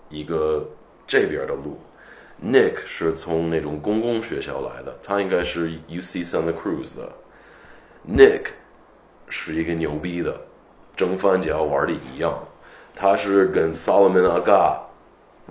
[0.10, 0.66] 一个
[1.06, 1.80] 这边的路。
[2.43, 7.08] Nick 是从那种公共学校来的，他应该是 UC Santa Cruz 的。
[8.10, 8.47] Nick
[9.28, 10.36] 是一个牛逼的，
[10.95, 12.34] 正反脚玩的一样。
[12.95, 14.80] 他是跟 Solomon Aga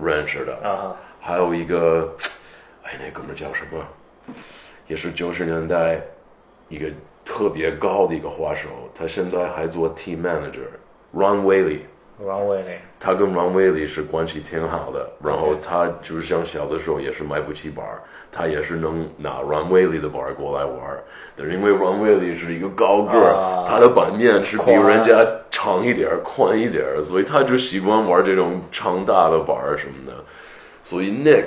[0.03, 2.13] 认识的，啊，还有一个，
[2.91, 4.35] 哎，那哥们儿叫什么？
[4.87, 6.01] 也是九十年代
[6.67, 6.87] 一个
[7.23, 11.79] 特别高的一个滑手，他现在还做 team manager，Ron Whaley。
[12.19, 21.03] 王伟嘞，他跟 Ron Whaley 是关系挺好的，然后他就是像小的时候也是买不起板儿，他也是能拿 Ron Whaley 的板儿过来玩儿，
[21.35, 30.13] 但是因为 Ron Whaley 是一个高个儿，啊他的板面是比人家长一点儿、宽一点儿，所以他就习惯玩这种长大的板儿什么的。
[30.83, 31.45] 所以 Nick，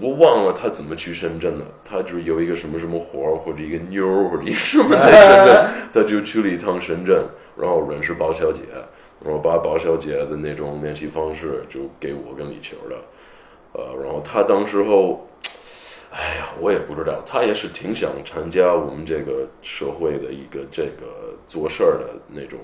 [0.00, 7.24] 我忘了他怎么去深圳了，他就是有一个什么什么活儿或者一个妞儿或者一什么 在深圳，他就去了一趟深圳，
[7.56, 8.62] 然后认识包小姐，
[9.24, 12.96] 然后把包小姐的那种联系方式就给我跟李球的，
[13.72, 15.26] 呃，然后他当时候，
[16.12, 22.58] 哎呀，我也不知道，他也是挺想参加我们这个社会的一个这个做事儿的那种。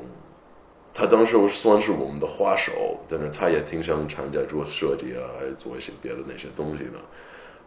[0.99, 2.73] 他当时算是我们的花手，
[3.07, 6.99] 但是他也挺想参加做设计啊，还做一些别的那些东西的。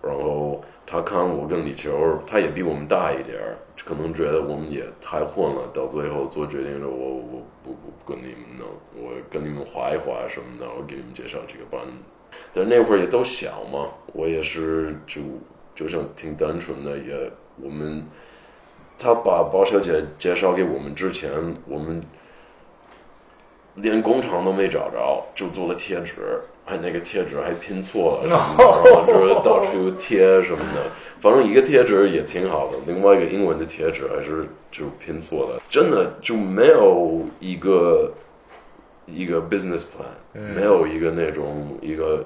[0.01, 3.55] 然后他看我跟李球，他也比我们大一点儿，
[3.85, 11.79] 可能觉得我们也太混了，到最后做决定了，我我不不不跟你们弄，我跟你们划一划什么的，我给你们介绍几个班。
[12.51, 15.21] 但那会儿也都小嘛，我也是就
[15.75, 18.03] 就像挺单纯的，也我们
[18.97, 21.29] 他把包小姐介绍给我们之前，
[21.67, 22.01] 我们
[23.81, 26.13] 连工厂都没找着，就做了贴纸，
[26.65, 30.91] 还那个贴纸还拼错了什么的，然后就是到处贴什么的。
[31.19, 38.11] 反正一个贴纸也挺好的，另外一个英文的贴纸还是就拼错了，真的就没有一个
[39.05, 42.25] 一个 business plan，、没有一个那种一个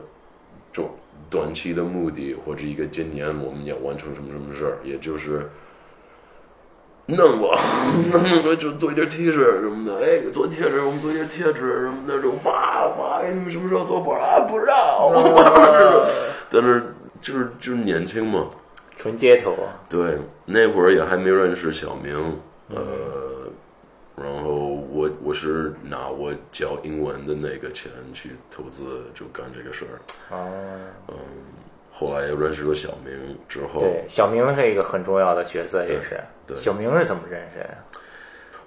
[0.72, 0.89] 中
[1.30, 5.49] 短期的目的，或者一个今年我们要完成什么什么事儿，也就是。
[7.06, 7.60] 弄吧，
[8.12, 10.06] 弄吧，就做一点 T 恤什么的。
[10.06, 14.39] 哎，做贴纸，我们做一点贴纸什么的，就哇哇，哎，你们什么时候做板啊？
[14.47, 15.12] 不知道。
[16.49, 18.47] 但是就是就是年轻嘛，
[18.95, 19.54] 纯街头，
[19.89, 22.39] 对，那会儿也还没认识小明，
[22.70, 22.78] 呃，
[24.16, 24.51] 然后
[24.91, 29.99] 我我是拿我教英文的那个钱去投资，就干这个事儿。
[30.36, 31.14] 哦，
[32.04, 36.20] 后来又认识了小明之后，对，小明是一个很重要的角色，也是。
[36.45, 37.70] 对小明是怎么认识的？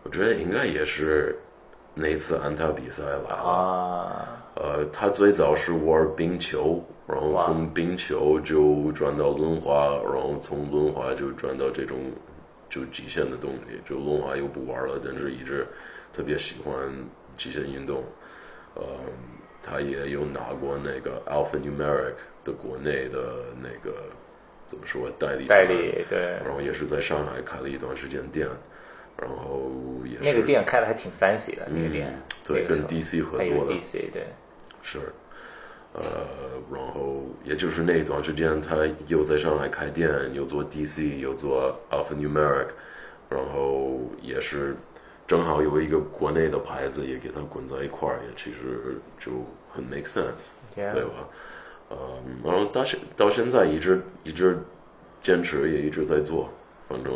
[0.03, 1.37] 我觉得应该也是
[1.93, 3.35] 那次安踏比赛来了。
[3.35, 11.99] 啊，呃，他最早是玩冰球，然后从冰球就转到轮滑，然后从轮滑就转到这种
[12.71, 13.79] 就极限的东西。
[13.87, 15.67] 就轮滑又不玩了，但是一直
[16.15, 16.75] 特别喜欢
[17.37, 18.03] 极限运动。
[18.75, 18.83] 呃，
[19.69, 22.15] 他也有拿过那个 Alpha Numeric
[22.45, 23.97] 的国内的那个
[24.67, 28.47] 怎么说代理代理对，然后也是在上海开了一段时间店，
[29.17, 29.71] 然后
[30.05, 33.75] 也是那个店开的还挺 fancy 的，那个店嗯，对，跟 DC 合作的。
[33.75, 34.27] DC 对，
[34.83, 34.99] 是，
[35.95, 36.03] 呃，
[36.73, 38.77] 然后也就是那一段时间，他
[39.09, 42.69] 又在上海开店，又做 DC，又做 Alpha Numeric，
[43.29, 44.77] 然后也是
[45.27, 49.33] 正好有一个国内的牌子也给它滚在一块儿，也其实就
[49.73, 51.29] 很 make sense，Yeah 对吧？
[51.91, 51.97] 嗯，
[52.45, 54.59] 然后到现到现在一直一直
[55.23, 56.49] 坚持，也一直在做，
[56.89, 57.13] 反正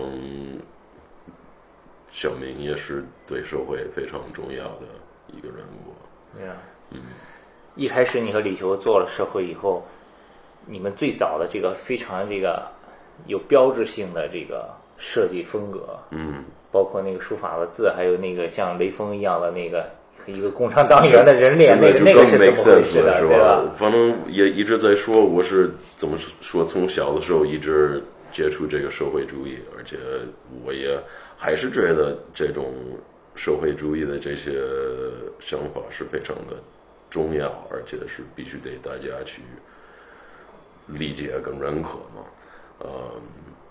[2.08, 4.86] 小明也是对社会非常重要的
[5.28, 5.94] 一个人物。
[6.90, 7.00] 嗯，
[7.76, 9.84] 一开始你和李球做了社会以后，
[10.66, 12.66] 你们最早的这个非常这个
[13.26, 19.84] 有标志性的这个设计风格，嗯，包括那个书法的字，还有那个像雷锋一样的那个
[20.26, 23.64] 一个共产党员的人脸，那那个是怎么回事的，对吧？
[23.76, 28.02] 反正也一直在说，我是怎么说，从小的时候一直
[28.32, 29.96] 接触这个社会主义，而且
[30.64, 30.96] 我也
[31.36, 32.72] 还是觉得这种
[33.34, 34.52] 社会主义的这些
[35.40, 36.54] 想法是非常的
[37.10, 39.42] 重要，而且是必须得大家去
[40.86, 42.22] 理解跟认可嘛。
[42.78, 42.88] 呃，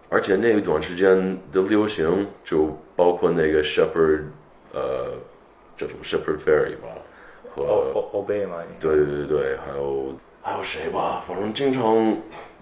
[0.10, 4.24] 而且那一段时间的流行，就包括那个 Shepherd，
[4.74, 5.14] 呃，
[5.78, 6.88] 这种 Shepherd Fairy 吧，
[7.56, 11.24] 和欧欧欧贝嘛，对对对对，还有还有谁吧？
[11.28, 12.18] 反正经常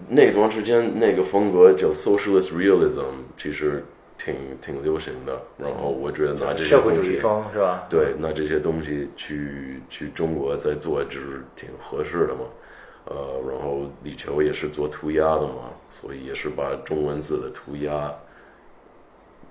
[0.08, 3.02] 那段时间那个风格叫 socialist realism，
[3.38, 3.82] 其实
[4.18, 5.40] 挺挺流行的。
[5.56, 7.86] 然后我觉得拿这些社会主义东西，风是吧？
[7.88, 12.40] 对，拿这些东西去去中国再做，就是挺合适的嘛。
[13.10, 18.14] 呃，然后李球也是做涂鸦的嘛，所以也是把中文字的涂鸦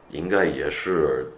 [0.10, 1.32] 应该也是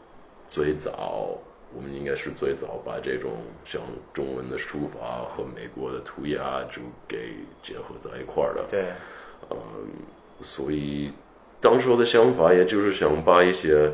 [0.47, 1.37] 最早，
[1.73, 3.31] 我们应该是最早把这种
[3.63, 3.81] 像
[4.13, 8.65] 中文的书法和美国的涂鸦就给结合在一块儿的。
[8.69, 8.91] 对，
[9.49, 9.57] 嗯
[10.41, 11.11] 所以
[11.61, 13.91] 当时的想法也就是想把一些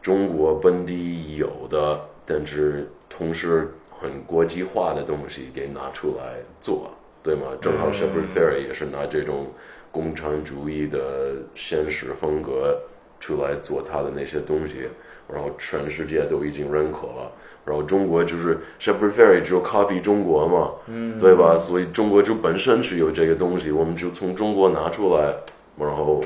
[0.00, 6.90] 中国本地有的，但是同时很国际化的东西给拿出来做，
[7.26, 7.48] 对吗？
[7.60, 9.48] 正好 Shepard Fairey 也是拿这种
[9.90, 12.78] 共产主义的现实风格
[13.18, 14.88] 出来做他的那些东西，
[15.28, 17.32] 然后全世界都已经认可了。
[17.64, 21.58] 然后中国就是 Shepard Fairey 只有 copy 中国嘛，嗯，对吧？
[21.58, 25.34] 所以中国就本身是有这个东西，我们就从中国拿出来，
[25.76, 26.22] 然后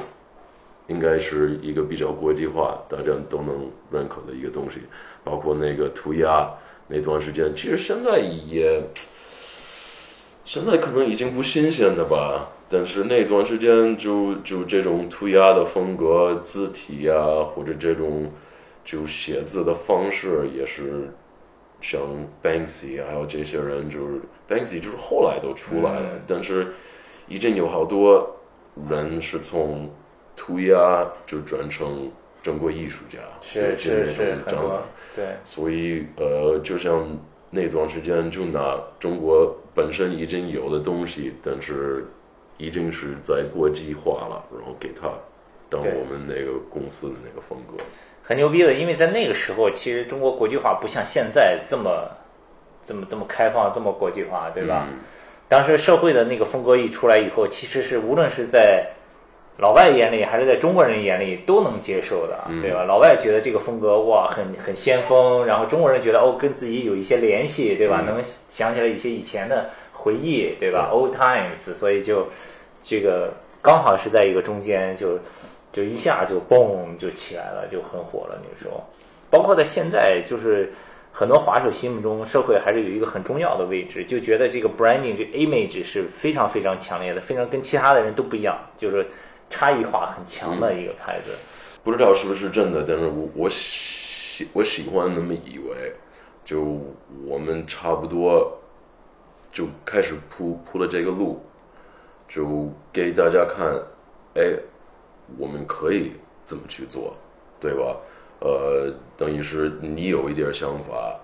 [0.88, 4.80] 应该是一个比较国际化，大家都能认可的一个东西。
[5.24, 6.51] 包括那个涂鸦
[6.88, 8.82] 那段时间，其实现在也
[10.51, 12.48] 现在可能已经不新鲜了吧。
[12.68, 18.28] 但是那段时间就就这种涂鸦的风格、字体啊，或者这种
[18.84, 21.09] 就写字的方式，也是
[21.80, 22.01] 像
[22.42, 26.72] Banksy 还有这些人，就是 Banksy 就是后来都出来了，但是
[27.28, 28.36] 已经有好多
[28.88, 29.88] 人是从
[30.34, 32.11] 涂鸦就转成
[32.42, 34.82] 中国艺术家，是是是，很多。
[35.14, 37.07] 对，所以呃，就像
[37.51, 42.07] 那段时间，就拿中国本身已经有的东西，但是
[42.59, 45.09] 已经是在国际化了，然后给它
[45.68, 47.83] 当我们那个公司的那个风格。
[48.23, 52.09] 很牛逼的，因为在那个时候，其实中国国际化不像现在这么
[52.85, 54.87] 这么这么开放，这么国际化，对吧？
[55.49, 58.89] 当时社会的那个风格一出来以后，其实是无论是在
[59.59, 62.82] 老外眼里还是在中国人眼里都能接受的，对吧？
[62.84, 68.01] 老外觉得这个风格哇很很先锋，然后中国人觉得哦跟自己有一些联系，对吧？
[68.01, 72.26] 能想起来一些以前的回忆，对吧？Old times，所以就
[72.82, 75.18] 这个刚好是在一个中间就
[75.72, 78.82] 就一下就嘣就起来了，就很火了那个时候。
[79.28, 80.72] 包括在现在，就是
[81.12, 89.07] 很多滑手心目中，社会还是有一个很重要的位置，就觉得这个 branding 这 image 是非常非常强烈的，非常跟其他的人都不一样，就是
[89.51, 91.32] 差异化很强的一个牌子。
[91.84, 95.92] 不知道是不是真的，但是我我喜我喜欢那么以为，
[96.44, 96.80] 就
[97.26, 98.59] 我们差不多
[99.53, 101.42] 就开始铺铺了这个路，
[102.28, 103.74] 就给大家看，
[104.34, 104.57] 哎，
[105.36, 106.12] 我们可以
[106.46, 107.16] 这么去做，
[107.59, 107.96] 对吧？
[108.40, 111.18] 呃，等于是你有一点想法，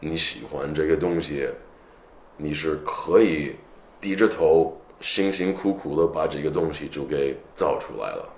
[0.00, 1.48] 你喜欢这个东西，
[2.36, 3.54] 你是可以
[4.00, 8.28] 低着头辛辛苦苦的把这个东西就给造出来了。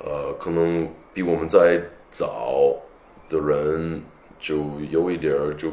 [0.00, 1.80] 呃，可能比我们再
[2.10, 2.74] 早
[3.28, 4.00] 的人
[4.38, 5.70] 就有一点儿就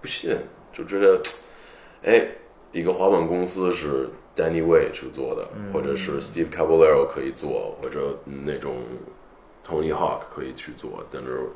[0.00, 0.36] 不信，
[0.72, 1.22] 就觉得，
[2.04, 2.26] 哎，
[2.70, 8.76] 一个滑板公司是 Danny Way 去做的，或者是 Steve Caballero 可以做，或者那种
[9.66, 11.48] Tony Hawk 可以去做，但是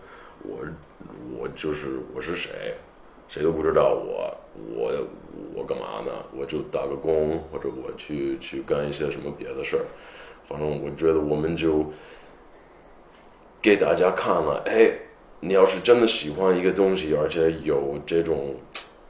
[0.43, 0.59] 我
[1.39, 2.75] 我就是我是谁，
[3.29, 4.35] 谁都不知道我
[4.75, 4.93] 我
[5.55, 6.13] 我干嘛呢？
[6.37, 9.85] 我就打个工，或者我去去干一些什么别的事儿。
[10.49, 11.85] 反正我觉得我们就
[13.61, 14.93] 给大家看了，哎，
[15.41, 18.55] 你要是真的喜欢一个东西，而且有这种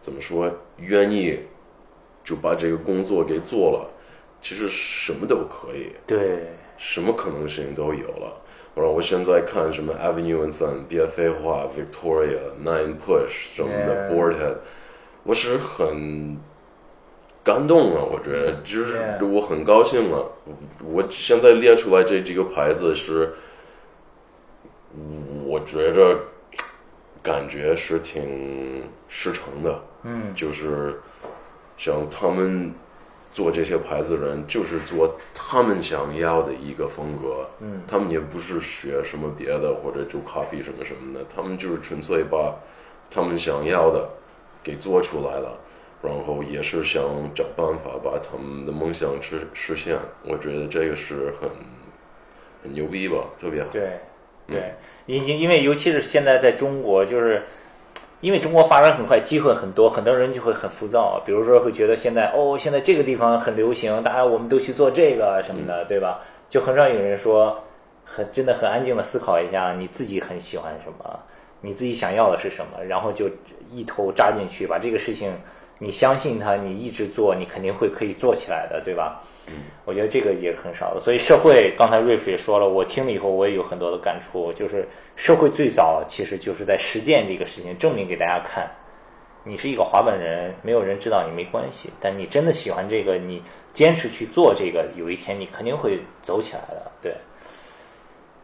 [0.00, 1.38] 怎么说愿意，
[2.24, 3.90] 就把这个工作给做了，
[4.40, 5.92] 其实什么都可以。
[6.06, 6.46] 对，
[6.78, 8.42] 什么可能性都有了。
[8.76, 14.56] 然后我现在看什么 Avenue and Sun、BFA 画、Victoria、Nine Push 什么的 Boardhead，
[15.22, 16.36] 我是很
[17.42, 18.04] 感动了。
[18.04, 20.30] 我觉得就是.我很高兴了。
[20.84, 23.32] 我现在列出来这几个牌子是，
[25.46, 26.18] 我觉着
[27.22, 29.80] 感觉是挺实诚的。
[30.02, 31.00] 嗯，就是
[31.78, 32.74] 像他们
[33.36, 37.46] 做这些牌子的人，就是做他们想要的一个风格。
[37.60, 42.54] 嗯，他们也不是学什么别的，或者就 copy 什么什么的，他们就是纯粹把
[43.10, 44.08] 他们想要的
[44.64, 45.58] 给做出来了，
[46.02, 47.02] 然后也是想
[47.34, 49.98] 找办法把他们的梦想实实现。
[50.24, 51.50] 我觉得这个是很
[52.62, 53.68] 很牛逼吧，特别好。
[53.70, 54.00] 对，
[54.46, 54.72] 对，
[55.04, 57.42] 因因因为尤其是现在在中国，就是
[58.20, 61.22] 因为中国发展很快，机会很多，很多人就会很浮躁。
[61.26, 66.20] 比如说会觉得现在哦，现在这个地方很流行，大家我们都去做这个什么的，对吧？
[66.48, 67.58] 就很少有人说
[68.04, 71.18] 很真的很安静的思考一下你自己很喜欢什么，
[71.60, 73.28] 你自己想要的是什么，然后就
[73.70, 75.32] 一头扎进去，把这个事情
[75.78, 79.20] 你相信它，你一直做，你肯定会可以做起来的，对吧？
[79.84, 88.68] 我觉得这个也很少的，所以社会刚才瑞夫也说了，我听了以后我也有很多的感触，就是社会最早其实就是在实践这个事情，证明给大家看，
[89.44, 93.40] 你是一个滑板人，没有人知道你没关系，但你真的喜欢这个，你
[93.72, 96.90] 坚持去做这个，有一天你肯定会走起来的。
[97.00, 97.14] 对，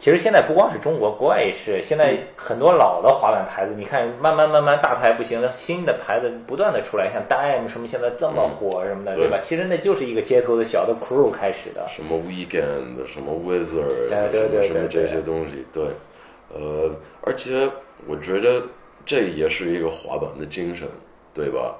[0.02, 1.80] 其实现在不光是中国，国外也是。
[1.80, 9.38] 现在很多老的滑板牌子，你看慢慢慢慢大牌不行了，新的牌子不断的出来，像 Dime 什么现在这么火什么的，对吧？
[9.40, 11.86] 其实那就是一个街头的小的 crew 开始的。
[11.88, 15.84] 什么 Weekend，什么 Wizard，对对对什么什么东西，对，
[16.52, 17.70] 呃，而且
[18.08, 18.60] 我觉得
[19.06, 20.88] 这也是一个滑板的精神，
[21.32, 21.76] 对吧？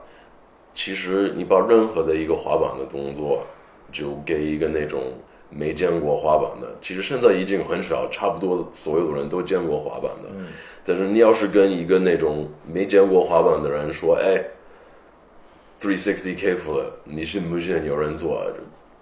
[0.76, 3.44] 其实你把任何的一个滑板的动作，
[3.90, 5.12] 就给一个那种
[5.54, 10.30] 没见过滑板的，其实现在已经很少，差不多所有的人都见过滑板的。
[10.34, 10.46] 嗯
[10.84, 14.42] 但是你要是跟一个那种没见过滑板的人说，哎
[15.80, 18.42] ，three sixty K flip，你信不信有人做？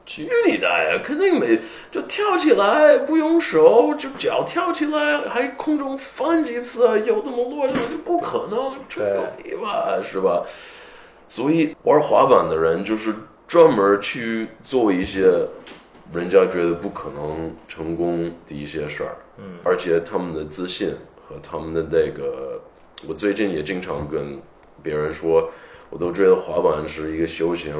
[0.04, 1.00] 去你的呀！
[1.04, 1.58] 肯定没，
[1.92, 10.44] 就跳起来不用手，就脚跳起来，还空中翻几次，有这么落上就不可能，吹牛逼吧，是吧？
[11.28, 13.14] 所以玩滑板的人就是
[13.46, 15.30] 专门去做一些
[16.12, 20.90] 人家觉得不可能成功的一些事儿，嗯，而且他们的自信
[21.26, 22.60] 和他们的那个，
[23.06, 24.40] 我最近也经常跟
[24.82, 25.48] 别人说，
[25.88, 27.72] 我都觉得滑板是一个修行，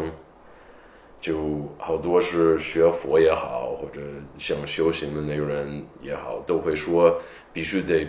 [1.21, 4.01] 就好多是学佛也好，或者
[4.39, 7.21] 想修行的那个人也好，都会说
[7.53, 8.07] 必须得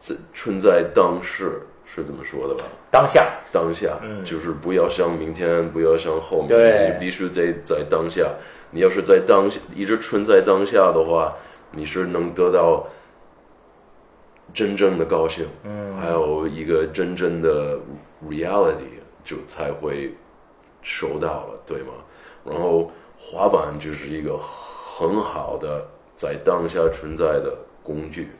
[0.00, 2.64] 存存在当时，是怎么说的吧？
[2.90, 8.28] 当下，当下，就是不要想明天，不要想后面，你必须得在当下。
[8.70, 11.34] 你要是在当下一直存在当下的话，
[11.72, 12.86] 你是能得到
[14.52, 17.78] 真正的高兴，嗯，还有一个真正的
[18.28, 20.14] reality 就才会
[20.82, 21.92] 收到了，对吗？
[22.44, 25.86] 然后滑板就是一个很好的
[26.16, 28.30] 在当下存在的工具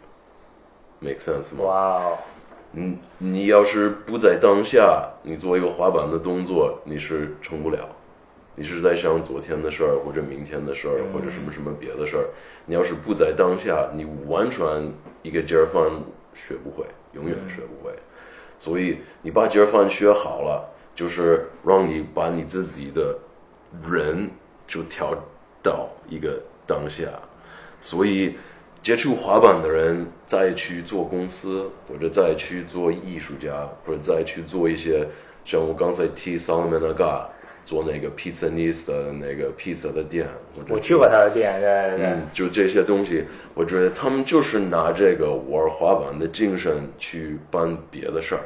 [1.00, 1.64] ，make sense 吗？
[1.64, 2.18] 哇哦，
[2.72, 7.86] 你你要是不在当下，你做一个滑板的动作，你是成不了。
[8.58, 12.26] 你是在想昨天的事儿，或者明天的事儿，或者什么什么别的事儿。
[12.66, 15.80] 你要是不在当下，你完全一个劲儿翻
[16.34, 17.94] 学不会，永远学不会。
[18.58, 23.16] 所以你把劲儿翻学好了，就是让你把你自己的
[23.88, 24.28] 人
[24.66, 25.14] 就调
[25.62, 27.04] 到一个当下。
[27.80, 28.34] 所以
[28.82, 35.06] 接触滑板的人再去做公司，或者再去做艺术家，或者再去做一些
[35.44, 37.26] 像我刚才提 Solomon Aga
[37.68, 40.26] 做那个 Pizza Nis 的那个 pizza 的店，
[40.70, 42.06] 我去过他的店，对对对。
[42.06, 48.40] 嗯，就这些东西，我觉得他们就是拿这个玩滑板的精神去办别的事儿，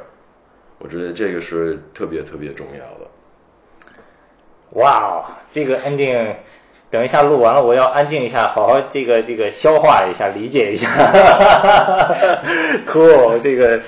[0.77, 3.07] 我觉得这个是特别特别重要的。
[4.71, 6.35] 哇哦，这个 ending，
[6.89, 10.89] 等一下录完了，我要安静一下，好好这个这个消化一下，理解一下。
[12.85, 13.79] cool，这个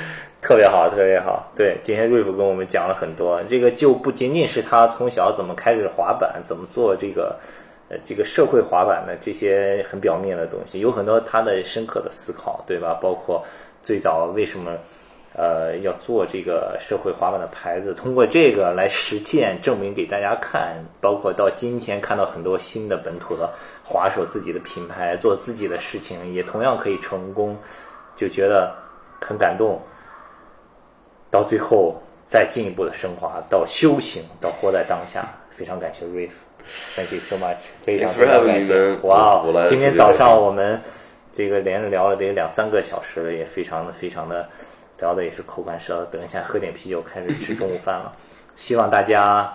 [0.46, 1.52] 特别好，特别好。
[1.56, 7.36] 对，今天瑞夫跟我们讲了很多，这个就不仅仅是他从小怎么开始滑板，怎么做这个
[7.90, 12.94] 呃这个社会滑板的这些很表面的东西，有很多他的深刻的思考，对吧？
[13.02, 13.44] 包括
[13.82, 14.72] 最早为什么。
[15.38, 23.50] 呃，要做这个社会滑板的牌子，通过这个来实践证明给大家看，包括到今天看到很多新的本土的
[23.84, 27.58] 滑手自己的品牌做自己的事情，也同样可以成功，
[28.16, 28.74] 就觉得
[29.20, 29.78] 很感动。
[31.36, 31.94] 到最后
[32.26, 38.94] 再进一步的升华到修行，到活在当下，非常感谢 Riff，Thank you so much，非常非常感谢。
[39.04, 40.80] 哇哦，今天早上我们
[41.34, 44.48] 这个连着聊了得两三个小时了，也非常的非常的
[44.98, 46.06] 聊的也是口干舌燥。
[46.10, 48.16] 等一下喝点啤酒，开始吃中午饭了。
[48.56, 49.54] 希望大家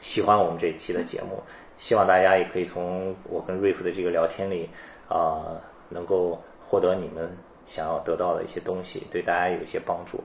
[0.00, 1.40] 喜欢我们这一期的节目，
[1.78, 4.68] 希望大家也可以从我跟瑞夫的这个聊天里
[5.08, 5.54] 啊、
[5.88, 7.30] 能够获得你们
[7.64, 10.20] 想要得到的一些东西，对大家有一些帮助。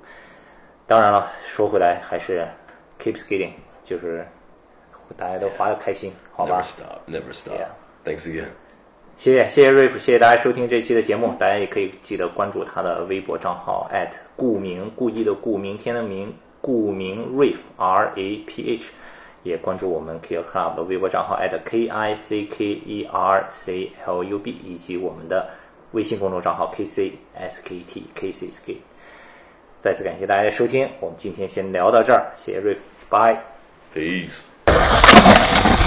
[0.92, 2.46] 当然了，说回来还是
[3.00, 3.52] keep skating，
[3.82, 4.28] 就是
[5.16, 6.62] 大家都滑得开心，好吧
[7.08, 7.54] never stop.
[7.54, 7.70] Yeah.
[8.04, 8.48] Thanks again.
[9.16, 13.90] 谢谢谢谢瑞夫，谢谢大家收听这期的节目，大家也可以记得关注他的微博账号
[14.36, 18.92] 顾明故意的顾明天的明顾明 Riff R A P H，
[19.44, 25.52] 也关注我们 Kicker Club 的微博账号 K I C K E R C L U B，以及我们的
[25.94, 28.76] 微信公众账号 K C S K T K C S K。
[29.82, 33.36] 再次感谢大家的收听，我们今天先聊到这儿，谢谢瑞夫，拜
[33.96, 35.81] ，peace。